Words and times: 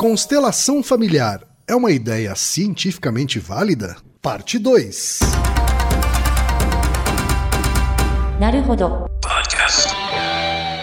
Constelação 0.00 0.82
familiar 0.82 1.42
é 1.68 1.74
uma 1.74 1.90
ideia 1.90 2.34
cientificamente 2.34 3.38
válida? 3.38 3.98
Parte 4.22 4.58
2. 4.58 5.20
Naruhodo. 8.40 9.04
Podcast. 9.20 9.94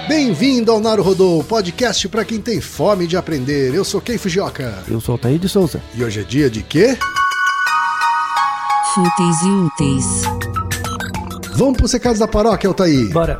Bem-vindo 0.07 0.71
ao 0.71 0.79
Naruhodo, 0.79 1.43
podcast 1.49 2.07
para 2.09 2.23
quem 2.23 2.39
tem 2.39 2.61
fome 2.61 3.07
de 3.07 3.17
aprender. 3.17 3.73
Eu 3.73 3.83
sou 3.83 3.99
Kei 3.99 4.19
Fujioka. 4.19 4.83
Eu 4.87 5.01
sou 5.01 5.17
Taí 5.17 5.39
de 5.39 5.49
Souza. 5.49 5.81
E 5.95 6.03
hoje 6.03 6.19
é 6.19 6.23
dia 6.23 6.47
de 6.47 6.61
quê? 6.61 6.95
Fúteis 8.93 9.41
e 9.41 9.49
úteis. 9.49 10.05
Vamos 11.55 11.75
pro 11.75 11.87
secados 11.87 12.19
da 12.19 12.27
paróquia, 12.27 12.67
Altaí. 12.67 13.05
Bora. 13.05 13.39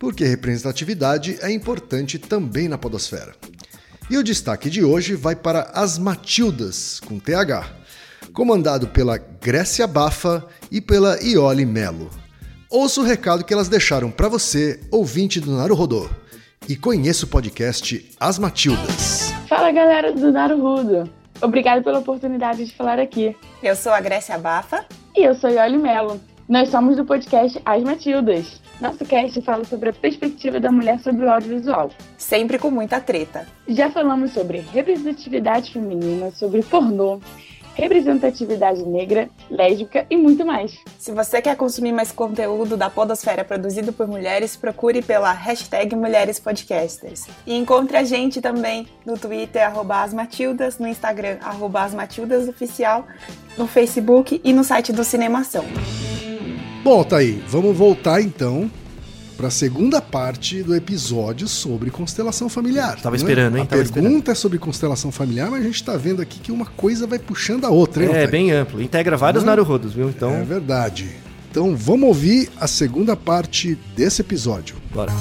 porque 0.00 0.24
representatividade 0.24 1.38
é 1.42 1.52
importante 1.52 2.18
também 2.18 2.68
na 2.68 2.78
podosfera. 2.78 3.34
E 4.08 4.16
o 4.16 4.24
destaque 4.24 4.70
de 4.70 4.82
hoje 4.82 5.14
vai 5.14 5.36
para 5.36 5.70
As 5.74 5.98
Matildas, 5.98 6.98
com 7.00 7.18
TH, 7.18 7.66
comandado 8.32 8.88
pela 8.88 9.18
Grécia 9.18 9.86
Bafa 9.86 10.44
e 10.72 10.80
pela 10.80 11.22
Iole 11.22 11.66
Melo. 11.66 12.10
Ouça 12.70 13.02
o 13.02 13.04
recado 13.04 13.44
que 13.44 13.52
elas 13.52 13.68
deixaram 13.68 14.10
para 14.10 14.28
você, 14.28 14.80
ouvinte 14.90 15.38
do 15.38 15.52
Naruhodô, 15.52 16.08
e 16.66 16.74
conheça 16.76 17.26
o 17.26 17.28
podcast 17.28 18.10
As 18.18 18.38
Matildas. 18.38 19.32
Fala 19.48 19.70
galera 19.70 20.12
do 20.12 20.32
Naruhodo! 20.32 21.10
Obrigado 21.42 21.84
pela 21.84 21.98
oportunidade 21.98 22.64
de 22.64 22.74
falar 22.74 22.98
aqui. 22.98 23.36
Eu 23.62 23.76
sou 23.76 23.92
a 23.92 24.00
Grécia 24.00 24.38
Bafa. 24.38 24.84
E 25.16 25.24
eu 25.24 25.34
sou 25.34 25.50
Yoli 25.50 25.78
Melo. 25.78 26.20
Nós 26.48 26.68
somos 26.68 26.96
do 26.96 27.04
podcast 27.04 27.60
As 27.64 27.82
Matildas. 27.82 28.60
Nosso 28.80 29.04
cast 29.04 29.42
fala 29.42 29.62
sobre 29.64 29.90
a 29.90 29.92
perspectiva 29.92 30.58
da 30.58 30.72
mulher 30.72 30.98
sobre 31.00 31.26
o 31.26 31.30
audiovisual. 31.30 31.90
Sempre 32.16 32.58
com 32.58 32.70
muita 32.70 32.98
treta. 32.98 33.46
Já 33.68 33.90
falamos 33.90 34.32
sobre 34.32 34.60
representatividade 34.72 35.70
feminina, 35.70 36.30
sobre 36.30 36.62
pornô, 36.62 37.20
representatividade 37.74 38.82
negra, 38.82 39.28
lésbica 39.50 40.06
e 40.08 40.16
muito 40.16 40.46
mais. 40.46 40.78
Se 40.98 41.12
você 41.12 41.42
quer 41.42 41.56
consumir 41.56 41.92
mais 41.92 42.10
conteúdo 42.10 42.74
da 42.74 42.88
Podosfera 42.88 43.44
produzido 43.44 43.92
por 43.92 44.08
mulheres, 44.08 44.56
procure 44.56 45.02
pela 45.02 45.30
hashtag 45.32 45.94
Mulheres 45.94 46.40
Podcasters. 46.40 47.26
E 47.46 47.54
encontre 47.54 47.98
a 47.98 48.04
gente 48.04 48.40
também 48.40 48.86
no 49.04 49.18
Twitter, 49.18 49.62
arroba 49.62 50.02
asmatildas, 50.02 50.78
no 50.78 50.88
Instagram, 50.88 51.36
arroba 51.42 51.82
asmatildasoficial, 51.82 53.06
no 53.58 53.66
Facebook 53.66 54.40
e 54.42 54.54
no 54.54 54.64
site 54.64 54.90
do 54.90 55.04
Cinemação. 55.04 55.64
Bom, 56.82 57.04
tá 57.04 57.18
aí. 57.18 57.42
Vamos 57.46 57.76
voltar 57.76 58.22
então 58.22 58.70
para 59.36 59.48
a 59.48 59.50
segunda 59.50 60.00
parte 60.00 60.62
do 60.62 60.74
episódio 60.74 61.46
sobre 61.46 61.90
constelação 61.90 62.48
familiar. 62.48 62.96
Tava 62.96 63.16
né? 63.16 63.16
esperando, 63.16 63.56
hein? 63.58 63.64
A 63.64 63.66
Tava 63.66 63.82
pergunta 63.82 64.32
é 64.32 64.34
sobre 64.34 64.58
constelação 64.58 65.12
familiar, 65.12 65.50
mas 65.50 65.60
a 65.60 65.64
gente 65.64 65.84
tá 65.84 65.96
vendo 65.98 66.22
aqui 66.22 66.40
que 66.40 66.50
uma 66.50 66.64
coisa 66.64 67.06
vai 67.06 67.18
puxando 67.18 67.66
a 67.66 67.70
outra, 67.70 68.04
hein? 68.04 68.10
É, 68.14 68.26
bem 68.26 68.50
amplo. 68.50 68.80
Integra 68.80 69.16
vários 69.16 69.42
Hum? 69.42 69.46
Naruhodos, 69.46 69.92
viu? 69.92 70.08
Então, 70.08 70.30
É 70.30 70.42
verdade. 70.42 71.10
Então 71.50 71.76
vamos 71.76 72.08
ouvir 72.08 72.48
a 72.58 72.66
segunda 72.66 73.14
parte 73.14 73.74
desse 73.94 74.22
episódio. 74.22 74.76
bora. 74.94 75.12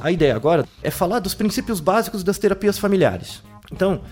A 0.00 0.12
ideia 0.12 0.36
agora 0.36 0.66
é 0.82 0.90
falar 0.90 1.18
dos 1.18 1.34
princípios 1.34 1.80
básicos 1.80 2.22
das 2.22 2.38
terapias 2.38 2.78
familiares. 2.78 3.42
Então, 3.72 4.02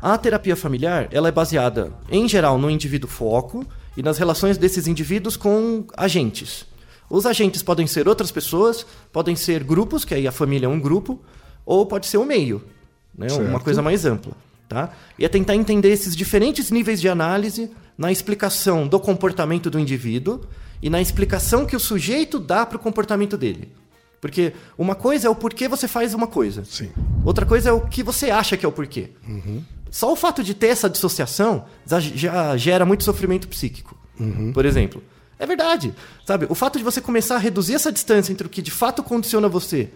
a 0.00 0.18
terapia 0.18 0.56
familiar, 0.56 1.08
ela 1.12 1.28
é 1.28 1.32
baseada, 1.32 1.92
em 2.10 2.28
geral, 2.28 2.58
no 2.58 2.70
indivíduo 2.70 3.08
foco 3.08 3.64
e 3.96 4.02
nas 4.02 4.18
relações 4.18 4.58
desses 4.58 4.86
indivíduos 4.86 5.36
com 5.36 5.84
agentes. 5.96 6.66
Os 7.08 7.26
agentes 7.26 7.62
podem 7.62 7.86
ser 7.86 8.08
outras 8.08 8.30
pessoas, 8.30 8.86
podem 9.12 9.36
ser 9.36 9.62
grupos, 9.62 10.04
que 10.04 10.14
aí 10.14 10.26
a 10.26 10.32
família 10.32 10.66
é 10.66 10.68
um 10.68 10.80
grupo, 10.80 11.20
ou 11.66 11.84
pode 11.84 12.06
ser 12.06 12.16
o 12.16 12.24
meio, 12.24 12.62
né? 13.16 13.28
uma 13.32 13.60
coisa 13.60 13.82
mais 13.82 14.04
ampla. 14.06 14.32
Tá? 14.68 14.90
E 15.18 15.24
é 15.24 15.28
tentar 15.28 15.54
entender 15.54 15.90
esses 15.90 16.16
diferentes 16.16 16.70
níveis 16.70 17.00
de 17.00 17.08
análise 17.08 17.70
na 17.98 18.10
explicação 18.10 18.88
do 18.88 18.98
comportamento 18.98 19.68
do 19.68 19.78
indivíduo 19.78 20.40
e 20.80 20.88
na 20.88 21.00
explicação 21.00 21.66
que 21.66 21.76
o 21.76 21.80
sujeito 21.80 22.38
dá 22.38 22.64
para 22.64 22.76
o 22.76 22.80
comportamento 22.80 23.36
dele. 23.36 23.70
Porque 24.18 24.52
uma 24.78 24.94
coisa 24.94 25.26
é 25.26 25.30
o 25.30 25.34
porquê 25.34 25.68
você 25.68 25.86
faz 25.86 26.14
uma 26.14 26.26
coisa. 26.26 26.64
Sim. 26.64 26.90
Outra 27.24 27.44
coisa 27.44 27.70
é 27.70 27.72
o 27.72 27.82
que 27.82 28.02
você 28.02 28.30
acha 28.30 28.56
que 28.56 28.64
é 28.64 28.68
o 28.68 28.72
porquê. 28.72 29.10
Só 29.92 30.10
o 30.10 30.16
fato 30.16 30.42
de 30.42 30.54
ter 30.54 30.68
essa 30.68 30.88
dissociação 30.90 31.66
já, 31.86 32.56
gera 32.56 32.84
muito 32.84 33.04
sofrimento 33.04 33.46
psíquico. 33.46 33.96
Por 34.54 34.64
exemplo. 34.64 35.02
É 35.38 35.46
verdade. 35.46 35.94
Sabe? 36.26 36.46
O 36.48 36.54
fato 36.54 36.78
de 36.78 36.84
você 36.84 37.00
começar 37.00 37.34
a 37.36 37.38
reduzir 37.38 37.74
essa 37.74 37.92
distância 37.92 38.32
entre 38.32 38.46
o 38.46 38.50
que 38.50 38.62
de 38.62 38.70
fato 38.70 39.02
condiciona 39.02 39.48
você 39.48 39.90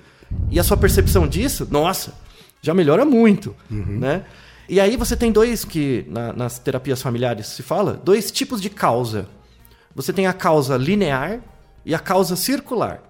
e 0.50 0.60
a 0.60 0.64
sua 0.64 0.76
percepção 0.76 1.26
disso, 1.26 1.66
nossa, 1.70 2.12
já 2.60 2.74
melhora 2.74 3.04
muito. 3.06 3.56
Né? 3.70 4.24
E 4.68 4.78
aí 4.80 4.96
você 4.96 5.16
tem 5.16 5.32
dois 5.32 5.64
que 5.64 6.04
na- 6.08 6.32
nas 6.32 6.58
terapias 6.58 7.00
familiares 7.00 7.46
se 7.46 7.62
fala, 7.62 7.94
dois 7.94 8.30
tipos 8.30 8.60
de 8.60 8.68
causa. 8.68 9.28
Você 9.94 10.12
tem 10.12 10.26
a 10.26 10.32
causa 10.34 10.76
linear 10.76 11.40
e 11.86 11.94
a 11.94 11.98
causa 11.98 12.36
circular. 12.36 13.00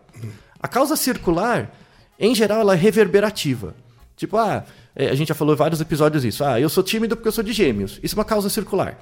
A 0.63 0.69
causa 0.69 0.95
circular, 0.95 1.75
em 2.21 2.33
geral, 2.35 2.61
ela 2.61 2.75
é 2.75 2.77
reverberativa. 2.77 3.75
Tipo, 4.17 4.37
ah, 4.37 4.65
a 4.97 5.15
gente 5.15 5.29
já 5.29 5.35
falou 5.35 5.55
em 5.55 5.57
vários 5.57 5.81
episódios 5.81 6.25
isso. 6.25 6.43
Ah, 6.45 6.59
eu 6.61 6.69
sou 6.69 6.83
tímido 6.83 7.15
porque 7.17 7.29
eu 7.29 7.33
sou 7.33 7.45
de 7.45 7.53
gêmeos. 7.53 8.01
Isso 8.03 8.15
é 8.15 8.19
uma 8.19 8.25
causa 8.25 8.49
circular. 8.49 8.99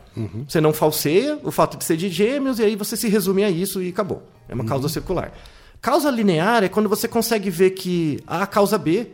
Você 0.48 0.60
não 0.60 0.72
falseia 0.72 1.38
o 1.42 1.50
fato 1.50 1.76
de 1.76 1.84
ser 1.84 1.96
de 1.96 2.08
gêmeos 2.08 2.58
e 2.58 2.64
aí 2.64 2.74
você 2.76 2.96
se 2.96 3.08
resume 3.08 3.44
a 3.44 3.50
isso 3.50 3.80
e 3.82 3.90
acabou. 3.90 4.22
É 4.48 4.54
uma 4.54 4.64
causa 4.64 4.88
circular. 4.88 5.32
Causa 5.80 6.10
linear 6.10 6.64
é 6.64 6.68
quando 6.68 6.88
você 6.88 7.06
consegue 7.06 7.48
ver 7.50 7.70
que 7.70 8.18
há 8.26 8.42
a 8.42 8.46
causa 8.46 8.76
B. 8.76 9.06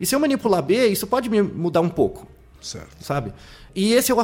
E 0.00 0.06
se 0.06 0.14
eu 0.14 0.20
manipular 0.20 0.62
B, 0.62 0.86
isso 0.88 1.06
pode 1.06 1.28
me 1.28 1.42
mudar 1.42 1.80
um 1.80 1.88
pouco 1.88 2.26
Certo. 2.60 2.88
sabe? 3.04 3.32
E 3.74 3.92
esse 3.92 4.10
é 4.10 4.14
o, 4.14 4.18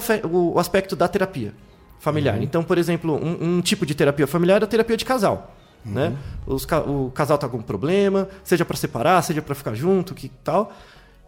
o- 0.55 0.59
aspecto 0.59 0.95
da 0.97 1.07
terapia 1.09 1.53
familiar. 2.01 2.41
Então, 2.43 2.63
por 2.63 2.79
exemplo, 2.79 3.15
um, 3.15 3.57
um 3.57 3.61
tipo 3.61 3.85
de 3.85 3.95
terapia 3.95 4.27
familiar 4.27 4.61
é 4.63 4.65
a 4.65 4.67
terapia 4.69 4.97
de 4.97 5.05
casal. 5.05 5.55
Né? 5.85 6.17
Os 6.47 6.67
o 6.87 7.11
casal 7.15 7.39
tá 7.39 7.49
com 7.49 7.59
um 7.59 7.63
problema, 7.63 8.29
seja 8.45 8.65
para 8.65 8.77
separar, 8.77 9.23
seja 9.23 9.41
para 9.41 9.55
ficar 9.55 9.75
junto, 9.75 10.15
que 10.15 10.29
tal. 10.43 10.73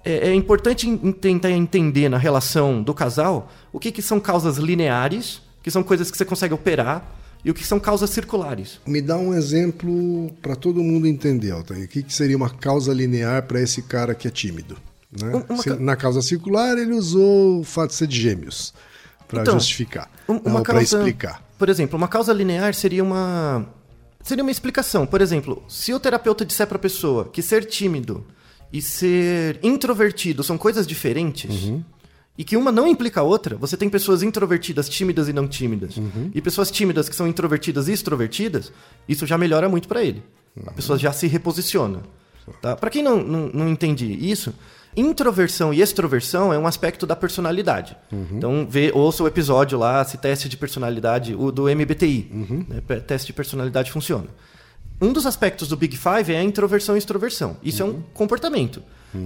É, 0.05 0.29
é 0.31 0.35
importante 0.35 0.89
em- 0.89 1.13
tentar 1.13 1.51
entender 1.51 2.09
na 2.09 2.17
relação 2.19 2.83
do 2.83 2.95
casal 2.95 3.51
o 3.73 3.79
que, 3.79 3.93
que 3.93 4.01
são 4.03 4.19
causas 4.19 4.57
lineares, 4.57 5.43
que 5.63 5.71
são 5.71 5.83
coisas 5.83 6.11
que 6.11 6.17
você 6.17 6.25
consegue 6.25 6.55
operar, 6.55 7.07
e 7.45 7.51
o 7.51 7.55
que 7.55 7.67
são 7.67 7.79
causas 7.81 8.11
circulares. 8.11 8.81
Me 8.87 9.01
dá 9.01 9.17
um 9.17 9.33
exemplo 9.35 10.31
para 10.43 10.55
todo 10.57 10.83
mundo 10.83 11.07
entender, 11.07 11.51
Altair. 11.53 11.85
O 11.85 11.89
que, 11.89 12.03
que 12.03 12.13
seria 12.13 12.37
uma 12.37 12.51
causa 12.51 12.93
linear 12.93 13.43
para 13.47 13.61
esse 13.61 13.83
cara 13.83 14.15
que 14.15 14.29
é 14.29 14.31
tímido? 14.31 14.77
Né? 15.11 15.29
Um- 15.49 15.55
uma 15.55 15.65
ca- 15.65 15.77
Na 15.77 15.97
causa 15.97 16.21
circular, 16.23 16.77
ele 16.79 16.93
usou 16.93 17.61
o 17.61 17.65
fato 17.65 17.91
de 17.91 17.97
ser 17.97 18.07
de 18.07 18.21
gêmeos 18.21 18.73
para 19.27 19.43
Então, 19.43 19.55
justificar, 19.55 20.11
uma 20.29 20.63
para 20.63 20.75
causa, 20.75 20.99
explicar. 20.99 21.43
Por 21.59 21.69
exemplo, 21.69 21.97
uma 21.97 22.09
causa 22.09 22.33
linear 22.33 22.75
seria 22.75 23.03
uma 23.03 23.67
seria 24.23 24.43
uma 24.45 24.51
explicação. 24.51 25.07
Por 25.07 25.21
exemplo, 25.23 25.63
se 25.69 25.93
o 25.95 26.01
terapeuta 26.01 26.45
disser 26.45 26.67
para 26.67 26.77
a 26.77 26.81
pessoa 26.81 27.25
que 27.33 27.41
ser 27.43 27.65
tímido 27.65 28.25
e 28.73 28.81
ser 28.83 29.59
introvertido 29.63 30.43
são 30.43 30.57
coisas 30.59 30.87
diferentes 30.87 31.65
Uhum. 31.65 31.83
e 32.39 32.45
que 32.45 32.57
uma 32.57 32.71
não 32.73 32.87
implica 32.87 33.21
a 33.21 33.23
outra, 33.25 33.57
você 33.57 33.77
tem 33.77 33.89
pessoas 33.89 34.23
introvertidas, 34.23 34.89
tímidas 34.89 35.29
e 35.29 35.33
não 35.33 35.47
tímidas, 35.49 35.97
Uhum. 35.97 36.31
e 36.35 36.41
pessoas 36.41 36.71
tímidas 36.71 37.09
que 37.09 37.17
são 37.17 37.27
introvertidas 37.27 37.89
e 37.89 37.93
extrovertidas, 37.93 38.73
isso 39.09 39.27
já 39.27 39.37
melhora 39.37 39.69
muito 39.69 39.89
para 39.89 40.03
ele. 40.05 40.23
Uhum. 40.57 40.65
A 40.69 40.73
pessoa 40.73 40.99
já 40.99 41.13
se 41.13 41.27
reposiciona. 41.27 42.01
Tá? 42.63 42.75
Para 42.75 42.91
quem 42.91 43.03
não, 43.03 43.23
não, 43.23 43.49
não 43.53 43.69
entende 43.69 44.07
isso, 44.29 44.53
introversão 44.97 45.73
e 45.73 45.81
extroversão 45.81 46.53
é 46.53 46.59
um 46.59 46.67
aspecto 46.67 47.07
da 47.07 47.15
personalidade. 47.15 47.97
Então, 48.33 48.67
vê, 48.69 48.91
ouça 48.93 49.23
o 49.23 49.29
episódio 49.29 49.79
lá, 49.79 50.03
esse 50.03 50.19
teste 50.19 50.49
de 50.49 50.57
personalidade, 50.57 51.35
o 51.35 51.53
do 51.53 51.69
MBTI. 51.69 52.29
né? 52.69 52.81
Pe- 52.87 53.01
Teste 53.01 53.29
de 53.29 53.33
personalidade 53.33 53.93
funciona. 53.93 54.27
Um 55.01 55.13
dos 55.13 55.25
aspectos 55.27 55.69
do 55.69 55.77
Big 55.77 55.97
Five 55.97 56.33
é 56.33 56.39
a 56.39 56.43
introversão 56.43 56.95
e 56.95 56.99
extroversão. 56.99 57.57
Isso 57.63 57.83
é 57.83 57.87
um 57.87 58.03
comportamento. 58.13 58.83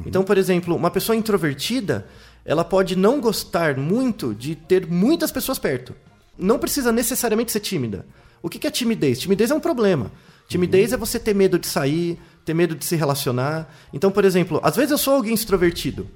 Então, 0.07 0.23
por 0.25 0.39
exemplo, 0.39 0.75
uma 0.75 0.91
pessoa 0.91 1.17
introvertida, 1.17 2.07
ela 2.45 2.65
pode 2.65 2.97
não 2.97 3.21
gostar 3.21 3.77
muito 3.77 4.35
de 4.35 4.55
ter 4.55 4.87
muitas 4.87 5.31
pessoas 5.31 5.59
perto. 5.59 5.95
Não 6.39 6.59
precisa 6.59 6.91
necessariamente 6.91 7.53
ser 7.53 7.61
tímida. 7.61 8.07
O 8.43 8.49
que 8.49 8.59
que 8.59 8.67
é 8.67 8.71
timidez? 8.71 9.19
Timidez 9.19 9.51
é 9.51 9.55
um 9.55 9.61
problema. 9.61 10.11
Timidez 10.49 10.93
é 10.93 10.97
você 10.97 11.19
ter 11.19 11.35
medo 11.35 11.59
de 11.59 11.67
sair, 11.67 12.19
ter 12.45 12.55
medo 12.55 12.75
de 12.75 12.85
se 12.85 12.97
relacionar. 12.97 13.73
Então, 13.93 14.11
por 14.11 14.25
exemplo, 14.25 14.61
às 14.63 14.77
vezes 14.77 14.91
eu 14.91 14.99
sou 14.99 15.15
alguém 15.15 15.35
extrovertido. 15.35 16.09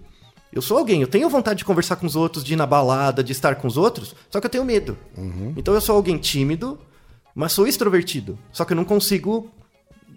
Eu 0.52 0.62
sou 0.62 0.78
alguém, 0.78 1.02
eu 1.02 1.08
tenho 1.08 1.28
vontade 1.28 1.58
de 1.58 1.64
conversar 1.64 1.96
com 1.96 2.06
os 2.06 2.16
outros, 2.16 2.42
de 2.42 2.54
ir 2.54 2.56
na 2.56 2.66
balada, 2.66 3.22
de 3.22 3.32
estar 3.32 3.56
com 3.56 3.68
os 3.68 3.76
outros, 3.76 4.14
só 4.30 4.40
que 4.40 4.46
eu 4.46 4.50
tenho 4.50 4.64
medo. 4.64 4.96
Então 5.58 5.74
eu 5.74 5.80
sou 5.80 5.94
alguém 5.94 6.16
tímido, 6.16 6.78
mas 7.38 7.52
sou 7.52 7.68
extrovertido. 7.68 8.36
Só 8.52 8.64
que 8.64 8.72
eu 8.72 8.76
não 8.76 8.84
consigo 8.84 9.48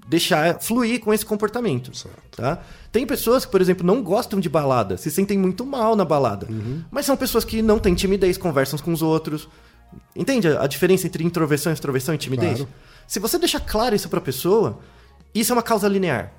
deixar 0.07 0.59
fluir 0.59 0.99
com 0.99 1.13
esse 1.13 1.23
comportamento. 1.23 1.91
Tá? 2.35 2.63
Tem 2.91 3.05
pessoas 3.05 3.45
que, 3.45 3.51
por 3.51 3.61
exemplo, 3.61 3.85
não 3.85 4.01
gostam 4.01 4.39
de 4.39 4.49
balada, 4.49 4.97
se 4.97 5.11
sentem 5.11 5.37
muito 5.37 5.63
mal 5.63 5.95
na 5.95 6.03
balada. 6.03 6.47
Mas 6.89 7.05
são 7.05 7.15
pessoas 7.15 7.45
que 7.45 7.61
não 7.61 7.77
têm 7.77 7.93
timidez, 7.93 8.39
conversam 8.39 8.79
com 8.79 8.91
os 8.91 9.03
outros. 9.03 9.47
Entende 10.15 10.47
a 10.47 10.63
a 10.63 10.67
diferença 10.67 11.05
entre 11.05 11.23
introversão, 11.23 11.71
extroversão 11.71 12.15
e 12.15 12.17
timidez? 12.17 12.57
Claro. 12.57 12.73
Se 13.07 13.19
você 13.19 13.37
deixar 13.37 13.59
claro 13.59 13.95
isso 13.95 14.09
pra 14.09 14.19
pessoa, 14.19 14.79
isso 15.31 15.51
é 15.51 15.55
uma 15.55 15.61
causa 15.61 15.87
linear. 15.87 16.33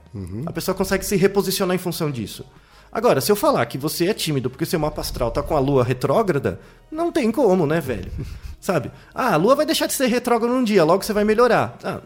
A 0.44 0.52
pessoa 0.52 0.74
consegue 0.74 1.06
se 1.06 1.14
reposicionar 1.14 1.76
em 1.76 1.78
função 1.78 2.10
disso. 2.10 2.44
Agora, 2.92 3.20
se 3.22 3.32
eu 3.32 3.36
falar 3.36 3.64
que 3.66 3.78
você 3.78 4.06
é 4.08 4.12
tímido 4.14 4.50
porque 4.50 4.66
seu 4.66 4.78
mapa 4.78 5.00
astral 5.00 5.30
tá 5.30 5.42
com 5.42 5.56
a 5.56 5.60
lua 5.60 5.82
retrógrada, 5.82 6.60
não 6.90 7.10
tem 7.10 7.32
como, 7.32 7.66
né, 7.66 7.80
velho? 7.80 8.12
Sabe? 8.60 8.90
Ah, 9.14 9.32
a 9.32 9.36
lua 9.36 9.54
vai 9.56 9.64
deixar 9.66 9.86
de 9.86 9.94
ser 9.94 10.06
retrógrada 10.06 10.54
um 10.54 10.62
dia, 10.62 10.84
logo 10.84 11.02
você 11.02 11.12
vai 11.12 11.24
melhorar. 11.24 11.78
Ah, 11.82 12.00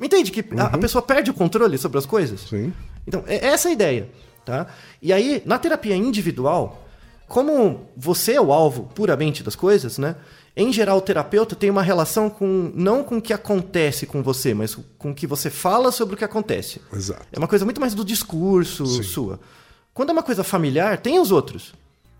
entende 0.00 0.30
que 0.30 0.44
a- 0.58 0.66
a 0.66 0.78
pessoa 0.78 1.00
perde 1.02 1.30
o 1.30 1.34
controle 1.34 1.78
sobre 1.78 1.98
as 1.98 2.04
coisas? 2.06 2.42
Sim. 2.42 2.72
Então, 3.06 3.24
é 3.26 3.46
essa 3.46 3.68
a 3.70 3.72
ideia, 3.72 4.08
tá? 4.44 4.66
E 5.00 5.10
aí, 5.12 5.42
na 5.46 5.58
terapia 5.58 5.96
individual, 5.96 6.86
como 7.26 7.88
você 7.96 8.34
é 8.34 8.40
o 8.40 8.52
alvo 8.52 8.90
puramente 8.94 9.42
das 9.42 9.56
coisas, 9.56 9.96
né? 9.98 10.16
Em 10.54 10.72
geral, 10.72 10.98
o 10.98 11.00
terapeuta 11.00 11.54
tem 11.56 11.70
uma 11.70 11.82
relação 11.82 12.28
com 12.28 12.70
não 12.74 13.02
com 13.02 13.16
o 13.18 13.22
que 13.22 13.32
acontece 13.32 14.04
com 14.04 14.22
você, 14.22 14.52
mas 14.52 14.76
com 14.98 15.12
o 15.12 15.14
que 15.14 15.26
você 15.26 15.48
fala 15.48 15.90
sobre 15.92 16.14
o 16.14 16.18
que 16.18 16.24
acontece. 16.24 16.80
Exato. 16.92 17.24
É 17.32 17.38
uma 17.38 17.48
coisa 17.48 17.64
muito 17.64 17.80
mais 17.80 17.94
do 17.94 18.04
discurso 18.04 18.84
sua. 19.02 19.40
Quando 20.00 20.08
é 20.08 20.12
uma 20.14 20.22
coisa 20.22 20.42
familiar, 20.42 20.96
tem 20.96 21.18
os 21.18 21.30
outros. 21.30 21.74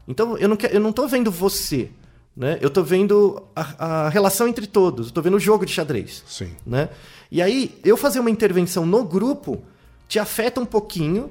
Então, 0.07 0.37
eu 0.37 0.47
não, 0.51 0.55
quero, 0.55 0.75
eu 0.75 0.81
não 0.81 0.93
tô 0.93 1.09
vendo 1.09 1.31
você, 1.31 1.89
né? 2.37 2.59
Eu 2.61 2.69
tô 2.69 2.83
vendo 2.83 3.43
a, 3.57 4.05
a 4.05 4.09
relação 4.11 4.47
entre 4.47 4.67
todos. 4.67 5.07
Eu 5.07 5.13
tô 5.15 5.23
vendo 5.23 5.39
o 5.39 5.41
jogo 5.41 5.65
de 5.65 5.73
xadrez 5.73 6.23
Sim. 6.27 6.51
né? 6.67 6.91
E 7.31 7.41
aí, 7.41 7.75
eu 7.83 7.97
fazer 7.97 8.21
uma 8.21 8.29
intervenção 8.29 8.85
no 8.85 9.03
grupo 9.03 9.63
te 10.07 10.19
afeta 10.19 10.61
um 10.61 10.67
pouquinho, 10.67 11.31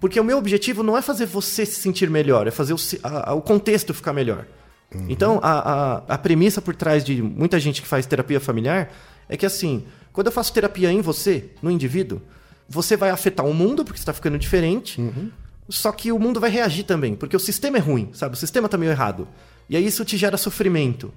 porque 0.00 0.18
o 0.18 0.24
meu 0.24 0.36
objetivo 0.38 0.82
não 0.82 0.96
é 0.98 1.00
fazer 1.00 1.26
você 1.26 1.64
se 1.64 1.80
sentir 1.80 2.10
melhor, 2.10 2.48
é 2.48 2.50
fazer 2.50 2.72
o, 2.74 2.76
a- 3.04 3.30
a- 3.30 3.34
o 3.34 3.40
contexto 3.40 3.94
ficar 3.94 4.12
melhor. 4.12 4.46
Então, 5.08 5.38
a, 5.44 5.58
a, 5.58 5.96
a 6.14 6.18
premissa 6.18 6.60
por 6.60 6.74
trás 6.74 7.04
de 7.04 7.22
muita 7.22 7.60
gente 7.60 7.80
que 7.80 7.86
faz 7.86 8.04
terapia 8.04 8.40
familiar 8.40 8.90
é 9.28 9.36
que, 9.36 9.46
assim, 9.46 9.84
quando 10.12 10.26
eu 10.26 10.32
faço 10.32 10.52
terapia 10.52 10.90
em 10.90 11.00
você, 11.00 11.50
no 11.62 11.70
indivíduo, 11.70 12.20
você 12.68 12.96
vai 12.98 13.08
afetar 13.10 13.46
o 13.46 13.54
mundo, 13.54 13.82
porque 13.84 13.98
você 13.98 14.02
está 14.02 14.12
ficando 14.12 14.36
diferente, 14.38 15.00
só 15.68 15.92
que 15.92 16.10
o 16.10 16.18
mundo 16.18 16.40
vai 16.40 16.50
reagir 16.50 16.84
também, 16.84 17.14
porque 17.14 17.36
o 17.36 17.40
sistema 17.40 17.76
é 17.76 17.80
ruim, 17.80 18.10
sabe? 18.12 18.34
O 18.34 18.38
sistema 18.38 18.68
tá 18.68 18.78
meio 18.78 18.90
errado. 18.90 19.28
E 19.68 19.76
aí 19.76 19.86
isso 19.86 20.04
te 20.04 20.16
gera 20.16 20.36
sofrimento, 20.36 21.12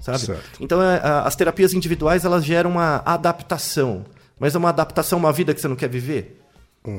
sabe? 0.00 0.18
Certo. 0.18 0.42
Então, 0.60 0.82
é, 0.82 1.00
as 1.24 1.36
terapias 1.36 1.72
individuais, 1.72 2.24
elas 2.24 2.44
geram 2.44 2.70
uma 2.70 3.02
adaptação. 3.04 4.04
Mas 4.38 4.54
é 4.54 4.58
uma 4.58 4.70
adaptação 4.70 5.18
a 5.18 5.20
uma 5.20 5.32
vida 5.32 5.54
que 5.54 5.60
você 5.60 5.68
não 5.68 5.76
quer 5.76 5.88
viver. 5.88 6.40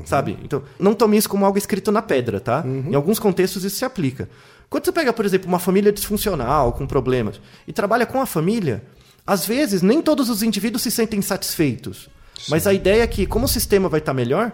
Sabe? 0.06 0.36
Então, 0.44 0.64
não 0.80 0.96
tome 0.96 1.16
isso 1.16 1.30
como 1.30 1.46
algo 1.46 1.60
escrito 1.60 1.92
na 1.92 2.02
pedra, 2.02 2.40
tá? 2.40 2.64
Em 2.66 2.96
alguns 2.96 3.20
contextos 3.20 3.64
isso 3.64 3.78
se 3.78 3.86
aplica. 3.86 4.28
Quando 4.68 4.84
você 4.86 4.92
pega, 4.92 5.14
por 5.14 5.26
exemplo, 5.26 5.48
uma 5.48 5.60
família 5.60 5.92
disfuncional, 5.92 6.74
com 6.74 6.88
problemas, 6.88 7.40
e 7.68 7.74
trabalha 7.74 8.06
com 8.06 8.20
a 8.20 8.26
família, 8.26 8.84
às 9.28 9.46
vezes 9.46 9.84
nem 9.84 10.02
todos 10.02 10.28
os 10.28 10.42
indivíduos 10.42 10.82
se 10.82 10.90
sentem 10.90 11.22
satisfeitos. 11.22 12.10
Mas 12.50 12.66
a 12.66 12.74
ideia 12.74 13.04
é 13.04 13.08
que, 13.08 13.28
como 13.28 13.46
o 13.46 13.48
sistema 13.48 13.88
vai 13.88 14.00
estar 14.00 14.14
melhor, 14.14 14.52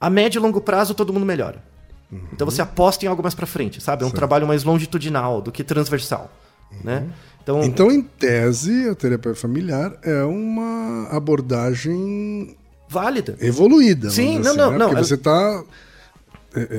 a 0.00 0.08
médio 0.08 0.38
e 0.38 0.42
longo 0.42 0.60
prazo 0.60 0.94
todo 0.94 1.12
mundo 1.12 1.26
melhora. 1.26 1.62
Então 2.32 2.44
você 2.44 2.60
aposta 2.60 3.04
em 3.04 3.08
algo 3.08 3.22
mais 3.22 3.34
pra 3.34 3.46
frente, 3.46 3.80
sabe? 3.80 4.04
É 4.04 4.06
um 4.06 4.10
trabalho 4.10 4.46
mais 4.46 4.64
longitudinal 4.64 5.40
do 5.40 5.50
que 5.50 5.64
transversal, 5.64 6.30
né? 6.84 7.06
Então, 7.42 7.62
Então, 7.64 7.90
em 7.90 8.02
tese, 8.02 8.88
a 8.88 8.94
terapia 8.94 9.34
familiar 9.34 9.94
é 10.02 10.22
uma 10.22 11.08
abordagem 11.10 12.56
válida. 12.88 13.36
evoluída. 13.40 14.10
Sim, 14.10 14.38
não, 14.38 14.48
assim, 14.50 14.58
não, 14.58 14.70
né? 14.72 14.78
não, 14.78 14.86
Porque 14.88 15.00
eu- 15.00 15.04
você 15.06 15.14
está 15.14 15.64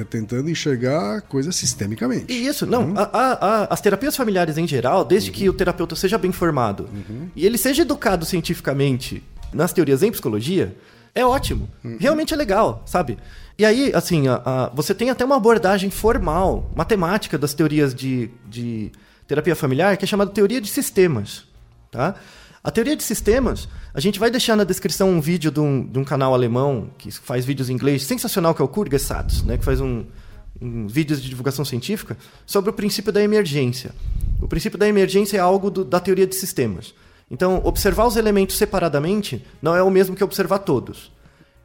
tentando 0.09 0.49
enxergar 0.51 1.17
a 1.17 1.21
coisa 1.21 1.51
sistemicamente. 1.51 2.31
Isso, 2.31 2.65
não. 2.65 2.93
a- 2.95 3.09
a- 3.11 3.47
a- 3.63 3.67
as 3.73 3.81
terapias 3.81 4.15
familiares 4.15 4.57
em 4.57 4.67
geral, 4.67 5.03
desde 5.03 5.31
que 5.31 5.49
o 5.49 5.53
terapeuta 5.53 5.95
seja 5.95 6.17
bem 6.17 6.31
formado 6.31 6.87
e 7.35 7.43
ele 7.45 7.57
seja 7.57 7.81
educado 7.81 8.23
cientificamente 8.25 9.23
nas 9.51 9.73
teorias 9.73 10.03
em 10.03 10.11
psicologia, 10.11 10.75
é 11.15 11.25
ótimo. 11.25 11.67
Realmente 11.99 12.33
é 12.33 12.37
legal, 12.37 12.83
sabe? 12.85 13.17
E 13.57 13.65
aí, 13.65 13.91
assim, 13.93 14.27
a- 14.27 14.41
a- 14.45 14.69
você 14.73 14.93
tem 14.95 15.09
até 15.09 15.23
uma 15.23 15.35
abordagem 15.35 15.89
formal, 15.89 16.71
matemática 16.75 17.37
das 17.37 17.53
teorias 17.53 17.93
de, 17.93 18.29
de 18.49 18.91
terapia 19.27 19.55
familiar, 19.55 19.95
que 19.97 20.05
é 20.05 20.07
chamada 20.07 20.31
teoria 20.31 20.59
de 20.59 20.67
sistemas. 20.67 21.45
Tá? 21.91 22.15
A 22.63 22.71
teoria 22.71 22.95
de 22.95 23.03
sistemas, 23.03 23.67
a 23.93 23.99
gente 23.99 24.19
vai 24.19 24.31
deixar 24.31 24.55
na 24.55 24.63
descrição 24.63 25.09
um 25.09 25.21
vídeo 25.21 25.51
de 25.51 25.59
um, 25.59 25.85
de 25.85 25.99
um 25.99 26.03
canal 26.03 26.33
alemão 26.33 26.89
que 26.97 27.11
faz 27.11 27.45
vídeos 27.45 27.69
em 27.69 27.73
inglês 27.73 28.03
sensacional, 28.03 28.55
que 28.55 28.61
é 28.61 28.65
o 28.65 28.67
Kurgesatz, 28.67 29.43
né? 29.43 29.57
que 29.57 29.63
faz 29.65 29.79
um, 29.79 30.03
um 30.59 30.87
vídeos 30.87 31.21
de 31.21 31.29
divulgação 31.29 31.63
científica 31.63 32.17
sobre 32.47 32.71
o 32.71 32.73
princípio 32.73 33.11
da 33.11 33.21
emergência. 33.21 33.91
O 34.41 34.47
princípio 34.47 34.79
da 34.79 34.87
emergência 34.87 35.37
é 35.37 35.39
algo 35.39 35.69
do- 35.69 35.85
da 35.85 35.99
teoria 35.99 36.25
de 36.25 36.35
sistemas. 36.35 36.93
Então, 37.29 37.61
observar 37.63 38.05
os 38.07 38.15
elementos 38.15 38.57
separadamente 38.57 39.45
não 39.61 39.75
é 39.75 39.83
o 39.83 39.89
mesmo 39.91 40.15
que 40.15 40.23
observar 40.23 40.59
todos. 40.59 41.11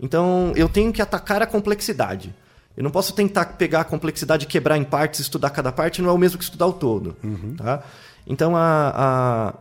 Então, 0.00 0.52
eu 0.56 0.68
tenho 0.68 0.92
que 0.92 1.02
atacar 1.02 1.42
a 1.42 1.46
complexidade. 1.46 2.34
Eu 2.76 2.84
não 2.84 2.90
posso 2.90 3.12
tentar 3.12 3.44
pegar 3.56 3.80
a 3.80 3.84
complexidade, 3.84 4.46
quebrar 4.46 4.78
em 4.78 4.84
partes, 4.84 5.20
estudar 5.20 5.50
cada 5.50 5.72
parte, 5.72 6.00
não 6.00 6.10
é 6.10 6.12
o 6.12 6.18
mesmo 6.18 6.38
que 6.38 6.44
estudar 6.44 6.66
o 6.66 6.72
todo. 6.72 7.16
Tá? 7.56 7.82
Então, 8.26 8.54
a, 8.56 8.92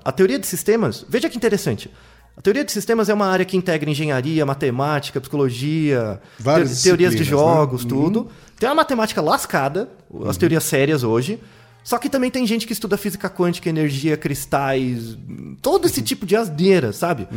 a, 0.03 0.09
a 0.09 0.11
teoria 0.11 0.37
de 0.37 0.45
sistemas, 0.45 1.03
veja 1.09 1.27
que 1.29 1.35
interessante. 1.37 1.89
A 2.35 2.41
teoria 2.41 2.63
de 2.63 2.71
sistemas 2.71 3.09
é 3.09 3.13
uma 3.15 3.25
área 3.25 3.43
que 3.43 3.57
integra 3.57 3.89
engenharia, 3.89 4.45
matemática, 4.45 5.19
psicologia, 5.19 6.21
te- 6.37 6.83
teorias 6.83 7.13
de 7.13 7.19
né? 7.23 7.25
jogos, 7.25 7.83
tudo. 7.83 8.29
Tem 8.59 8.69
uma 8.69 8.75
matemática 8.75 9.21
lascada, 9.21 9.89
as 10.27 10.37
teorias 10.37 10.63
sérias 10.63 11.03
hoje. 11.03 11.39
Só 11.83 11.97
que 11.97 12.09
também 12.09 12.29
tem 12.29 12.45
gente 12.45 12.67
que 12.67 12.73
estuda 12.73 12.97
física 12.97 13.29
quântica, 13.29 13.69
energia, 13.69 14.15
cristais, 14.17 15.17
todo 15.61 15.87
esse 15.87 16.01
tipo 16.01 16.25
de 16.25 16.35
asneira, 16.35 16.91
sabe? 16.93 17.27